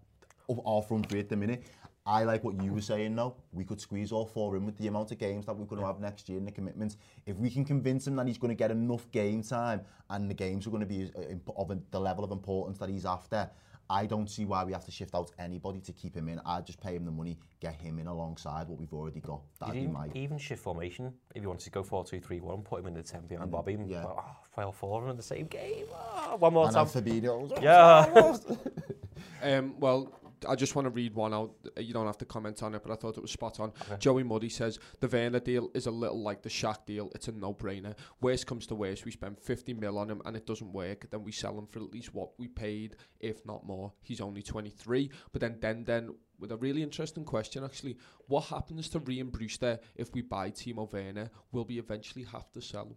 of 0.48 0.60
our 0.66 0.82
front 0.82 1.08
three 1.08 1.20
at 1.20 1.28
the 1.28 1.36
minute. 1.36 1.62
I 2.04 2.24
like 2.24 2.42
what 2.42 2.60
you 2.62 2.72
were 2.72 2.80
saying 2.80 3.14
though. 3.14 3.36
We 3.52 3.64
could 3.64 3.80
squeeze 3.80 4.10
all 4.10 4.26
four 4.26 4.56
in 4.56 4.66
with 4.66 4.76
the 4.76 4.88
amount 4.88 5.12
of 5.12 5.18
games 5.18 5.46
that 5.46 5.56
we're 5.56 5.66
going 5.66 5.80
to 5.80 5.86
have 5.86 6.00
next 6.00 6.28
year 6.28 6.38
and 6.38 6.46
the 6.46 6.50
commitments. 6.50 6.96
If 7.26 7.36
we 7.36 7.48
can 7.50 7.64
convince 7.64 8.06
him 8.06 8.16
that 8.16 8.26
he's 8.26 8.38
going 8.38 8.48
to 8.48 8.56
get 8.56 8.70
enough 8.72 9.08
game 9.12 9.42
time 9.42 9.82
and 10.08 10.28
the 10.28 10.34
games 10.34 10.66
are 10.66 10.70
going 10.70 10.80
to 10.80 10.86
be 10.86 11.10
uh, 11.16 11.52
of 11.56 11.78
the 11.90 12.00
level 12.00 12.24
of 12.24 12.32
importance 12.32 12.78
that 12.78 12.88
he's 12.88 13.06
after, 13.06 13.48
I 13.90 14.06
don't 14.06 14.30
see 14.30 14.44
why 14.44 14.62
we 14.64 14.72
have 14.72 14.84
to 14.84 14.92
shift 14.92 15.16
out 15.16 15.32
anybody 15.38 15.80
to 15.80 15.92
keep 15.92 16.14
him 16.14 16.28
in. 16.28 16.40
I'd 16.46 16.64
just 16.64 16.80
pay 16.80 16.94
him 16.94 17.04
the 17.04 17.10
money, 17.10 17.38
get 17.60 17.74
him 17.74 17.98
in 17.98 18.06
alongside 18.06 18.68
what 18.68 18.78
we've 18.78 18.92
already 18.92 19.20
got. 19.20 19.42
That'd 19.58 19.74
You'd 19.74 19.80
be 19.80 19.84
even, 19.84 19.92
my... 19.92 20.08
even 20.14 20.38
shift 20.38 20.62
formation 20.62 21.12
if 21.34 21.42
you 21.42 21.48
wanted 21.48 21.64
to 21.64 21.70
go 21.70 21.82
4 21.82 22.04
2 22.04 22.20
3 22.20 22.40
1, 22.40 22.62
put 22.62 22.80
him 22.80 22.86
in 22.86 22.94
the 22.94 23.02
10 23.02 23.22
behind 23.26 23.50
Bobby. 23.50 23.74
And, 23.74 23.90
yeah. 23.90 24.04
Oh, 24.06 24.24
play 24.54 24.64
all 24.64 24.72
four 24.72 24.98
of 24.98 25.04
them 25.04 25.10
in 25.10 25.16
the 25.16 25.22
same 25.22 25.46
game. 25.46 25.86
Oh, 25.92 26.36
one 26.36 26.54
more 26.54 26.66
And 26.66 26.74
time. 26.74 26.86
then 26.86 27.04
Fabinho. 27.04 27.62
Yeah. 27.62 28.36
Um, 29.42 29.74
well, 29.78 30.19
I 30.48 30.54
just 30.54 30.74
want 30.74 30.86
to 30.86 30.90
read 30.90 31.14
one 31.14 31.34
out. 31.34 31.54
You 31.76 31.92
don't 31.92 32.06
have 32.06 32.18
to 32.18 32.24
comment 32.24 32.62
on 32.62 32.74
it, 32.74 32.82
but 32.82 32.92
I 32.92 32.96
thought 32.96 33.16
it 33.16 33.22
was 33.22 33.30
spot 33.30 33.60
on. 33.60 33.72
Joey 33.98 34.22
Muddy 34.22 34.48
says 34.48 34.78
the 35.00 35.08
Werner 35.08 35.40
deal 35.40 35.70
is 35.74 35.86
a 35.86 35.90
little 35.90 36.22
like 36.22 36.42
the 36.42 36.48
Shaq 36.48 36.86
deal. 36.86 37.10
It's 37.14 37.28
a 37.28 37.32
no-brainer. 37.32 37.94
Worst 38.20 38.46
comes 38.46 38.66
to 38.68 38.74
worst, 38.74 39.04
we 39.04 39.10
spend 39.10 39.38
50 39.38 39.74
mil 39.74 39.98
on 39.98 40.10
him 40.10 40.22
and 40.24 40.36
it 40.36 40.46
doesn't 40.46 40.72
work. 40.72 41.10
Then 41.10 41.24
we 41.24 41.32
sell 41.32 41.58
him 41.58 41.66
for 41.66 41.80
at 41.80 41.92
least 41.92 42.14
what 42.14 42.30
we 42.38 42.48
paid, 42.48 42.96
if 43.20 43.44
not 43.46 43.66
more. 43.66 43.92
He's 44.02 44.20
only 44.20 44.42
23. 44.42 45.10
But 45.32 45.40
then, 45.40 45.58
then, 45.60 45.84
then 45.84 46.14
with 46.40 46.52
a 46.52 46.56
really 46.56 46.82
interesting 46.82 47.24
question 47.24 47.64
actually. 47.64 47.96
What 48.26 48.44
happens 48.44 48.88
to 48.90 48.98
Ryan 48.98 49.28
Brewster 49.28 49.78
if 49.94 50.12
we 50.14 50.22
buy 50.22 50.50
Timo 50.50 50.90
Werner? 50.90 51.30
Will 51.52 51.64
we 51.64 51.78
eventually 51.78 52.24
have 52.24 52.50
to 52.52 52.62
sell 52.62 52.86
him? 52.86 52.96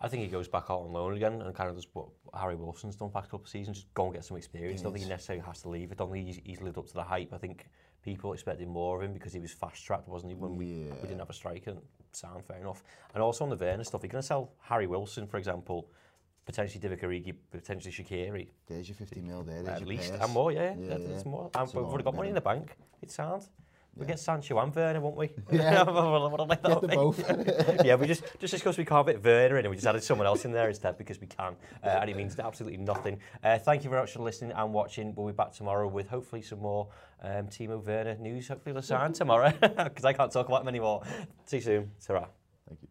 I 0.00 0.08
think 0.08 0.22
he 0.22 0.28
goes 0.28 0.48
back 0.48 0.64
out 0.70 0.80
on 0.80 0.92
loan 0.92 1.16
again 1.16 1.42
and 1.42 1.54
kind 1.54 1.68
of 1.68 1.76
does 1.76 1.86
what 1.92 2.08
Harry 2.34 2.54
Wilson's 2.54 2.96
done 2.96 3.10
past 3.10 3.30
couple 3.30 3.44
of 3.44 3.48
seasons, 3.48 3.78
just 3.78 3.94
go 3.94 4.04
and 4.04 4.14
get 4.14 4.24
some 4.24 4.36
experience. 4.36 4.80
I 4.80 4.84
don't 4.84 4.92
think 4.92 5.04
he 5.04 5.10
necessarily 5.10 5.44
has 5.44 5.62
to 5.62 5.68
leave. 5.68 5.90
I 5.90 5.94
don't 5.94 6.12
think 6.12 6.26
he's, 6.26 6.40
he's 6.44 6.60
lived 6.60 6.78
up 6.78 6.86
to 6.86 6.94
the 6.94 7.02
hype. 7.02 7.32
I 7.32 7.38
think 7.38 7.66
people 8.02 8.32
expected 8.32 8.68
more 8.68 8.96
of 8.96 9.02
him 9.02 9.12
because 9.12 9.32
he 9.32 9.40
was 9.40 9.52
fast 9.52 9.84
tracked, 9.84 10.08
wasn't 10.08 10.32
he? 10.32 10.36
When 10.36 10.56
we, 10.56 10.66
yeah. 10.66 10.94
we 11.02 11.08
didn't 11.08 11.18
have 11.18 11.30
a 11.30 11.34
striker, 11.34 11.74
sound 12.12 12.44
fair 12.44 12.58
enough. 12.58 12.82
And 13.14 13.22
also 13.22 13.44
on 13.44 13.50
the 13.50 13.56
Werner 13.56 13.84
stuff, 13.84 14.02
you're 14.02 14.10
going 14.10 14.22
to 14.22 14.26
sell 14.26 14.52
Harry 14.60 14.86
Wilson, 14.86 15.26
for 15.26 15.36
example, 15.36 15.88
potentially 16.46 16.80
Divock 16.80 17.02
Origi, 17.02 17.34
potentially 17.50 17.92
Shakiri. 17.92 18.48
There's 18.66 18.88
your 18.88 18.96
50 18.96 19.20
mil 19.20 19.42
there. 19.42 19.62
There's 19.62 19.82
At 19.82 19.88
least, 19.88 20.12
pass. 20.12 20.24
and 20.24 20.32
more, 20.32 20.52
yeah. 20.52 20.74
yeah, 20.78 20.96
yeah. 20.96 21.22
More. 21.24 21.50
And, 21.54 21.68
so 21.68 21.78
we've 21.78 21.88
already 21.88 22.04
got 22.04 22.14
money 22.14 22.28
in 22.28 22.34
the 22.34 22.40
bank. 22.40 22.76
It's 23.02 23.14
sound. 23.14 23.48
We 23.98 24.06
get 24.06 24.20
Sancho 24.20 24.56
and 24.58 24.74
Werner, 24.74 25.00
won't 25.00 25.16
we? 25.16 25.30
Yeah. 25.50 25.82
We'll- 25.88 26.30
we'll 26.30 26.46
Get 26.46 26.62
them 26.62 26.90
both. 26.90 27.84
yeah, 27.84 27.96
we 27.96 28.06
just 28.06 28.22
just 28.38 28.54
because 28.54 28.78
we 28.78 28.84
can't 28.84 29.06
fit 29.06 29.24
Werner 29.24 29.58
in, 29.58 29.64
and 29.64 29.70
we 29.70 29.76
just 29.76 29.86
added 29.86 30.04
someone 30.04 30.26
else 30.26 30.44
in 30.44 30.52
there 30.52 30.68
instead 30.68 30.96
because 30.96 31.20
we 31.20 31.26
can, 31.26 31.56
uh, 31.82 31.88
and 31.88 32.08
it 32.10 32.16
means 32.16 32.38
absolutely 32.38 32.78
nothing. 32.78 33.18
Uh, 33.42 33.58
thank 33.58 33.82
you 33.82 33.90
very 33.90 34.02
much 34.02 34.12
for 34.12 34.20
listening 34.22 34.52
and 34.52 34.72
watching. 34.72 35.14
We'll 35.16 35.26
be 35.26 35.32
back 35.32 35.52
tomorrow 35.52 35.88
with 35.88 36.08
hopefully 36.08 36.42
some 36.42 36.60
more 36.60 36.88
um, 37.22 37.48
Timo 37.48 37.84
Werner 37.84 38.16
news. 38.18 38.46
Hopefully, 38.48 38.74
Lassane 38.74 39.14
tomorrow 39.14 39.52
because 39.60 40.04
I 40.04 40.12
can't 40.12 40.30
talk 40.30 40.46
about 40.46 40.62
him 40.62 40.68
anymore. 40.68 41.02
See 41.46 41.56
you 41.56 41.62
soon. 41.62 41.90
ta 42.06 42.26
Thank 42.68 42.82
you. 42.82 42.88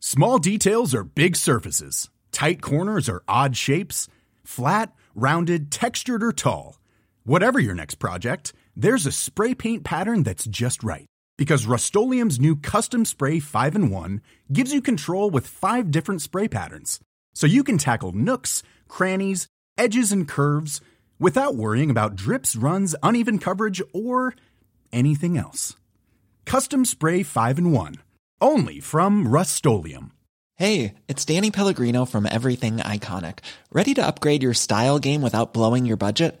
Small 0.00 0.38
details 0.38 0.94
are 0.94 1.04
big 1.04 1.36
surfaces. 1.36 2.10
Tight 2.32 2.60
corners 2.60 3.08
are 3.08 3.22
odd 3.26 3.56
shapes. 3.56 4.08
Flat, 4.44 4.92
rounded, 5.14 5.70
textured, 5.72 6.22
or 6.22 6.32
tall. 6.32 6.76
Whatever 7.26 7.58
your 7.58 7.74
next 7.74 7.96
project, 7.96 8.52
there's 8.76 9.04
a 9.04 9.10
spray 9.10 9.52
paint 9.52 9.82
pattern 9.82 10.22
that's 10.22 10.44
just 10.44 10.84
right. 10.84 11.06
Because 11.36 11.66
Rust-Oleum 11.66 12.30
Custom 12.62 13.04
Spray 13.04 13.40
5 13.40 13.74
in 13.74 13.90
1 13.90 14.22
gives 14.52 14.72
you 14.72 14.80
control 14.80 15.28
with 15.28 15.44
five 15.48 15.90
different 15.90 16.22
spray 16.22 16.46
patterns. 16.46 17.00
So 17.34 17.48
you 17.48 17.64
can 17.64 17.78
tackle 17.78 18.12
nooks, 18.12 18.62
crannies, 18.86 19.48
edges, 19.76 20.12
and 20.12 20.28
curves 20.28 20.80
without 21.18 21.56
worrying 21.56 21.90
about 21.90 22.14
drips, 22.14 22.54
runs, 22.54 22.94
uneven 23.02 23.40
coverage, 23.40 23.82
or 23.92 24.36
anything 24.92 25.36
else. 25.36 25.74
Custom 26.44 26.84
Spray 26.84 27.24
5 27.24 27.58
in 27.58 27.72
1. 27.72 27.96
Only 28.40 28.78
from 28.78 29.26
Rust 29.26 29.66
Hey, 30.54 30.94
it's 31.08 31.24
Danny 31.24 31.50
Pellegrino 31.50 32.04
from 32.04 32.24
Everything 32.24 32.76
Iconic. 32.76 33.40
Ready 33.72 33.94
to 33.94 34.06
upgrade 34.06 34.44
your 34.44 34.54
style 34.54 35.00
game 35.00 35.22
without 35.22 35.52
blowing 35.52 35.86
your 35.86 35.96
budget? 35.96 36.40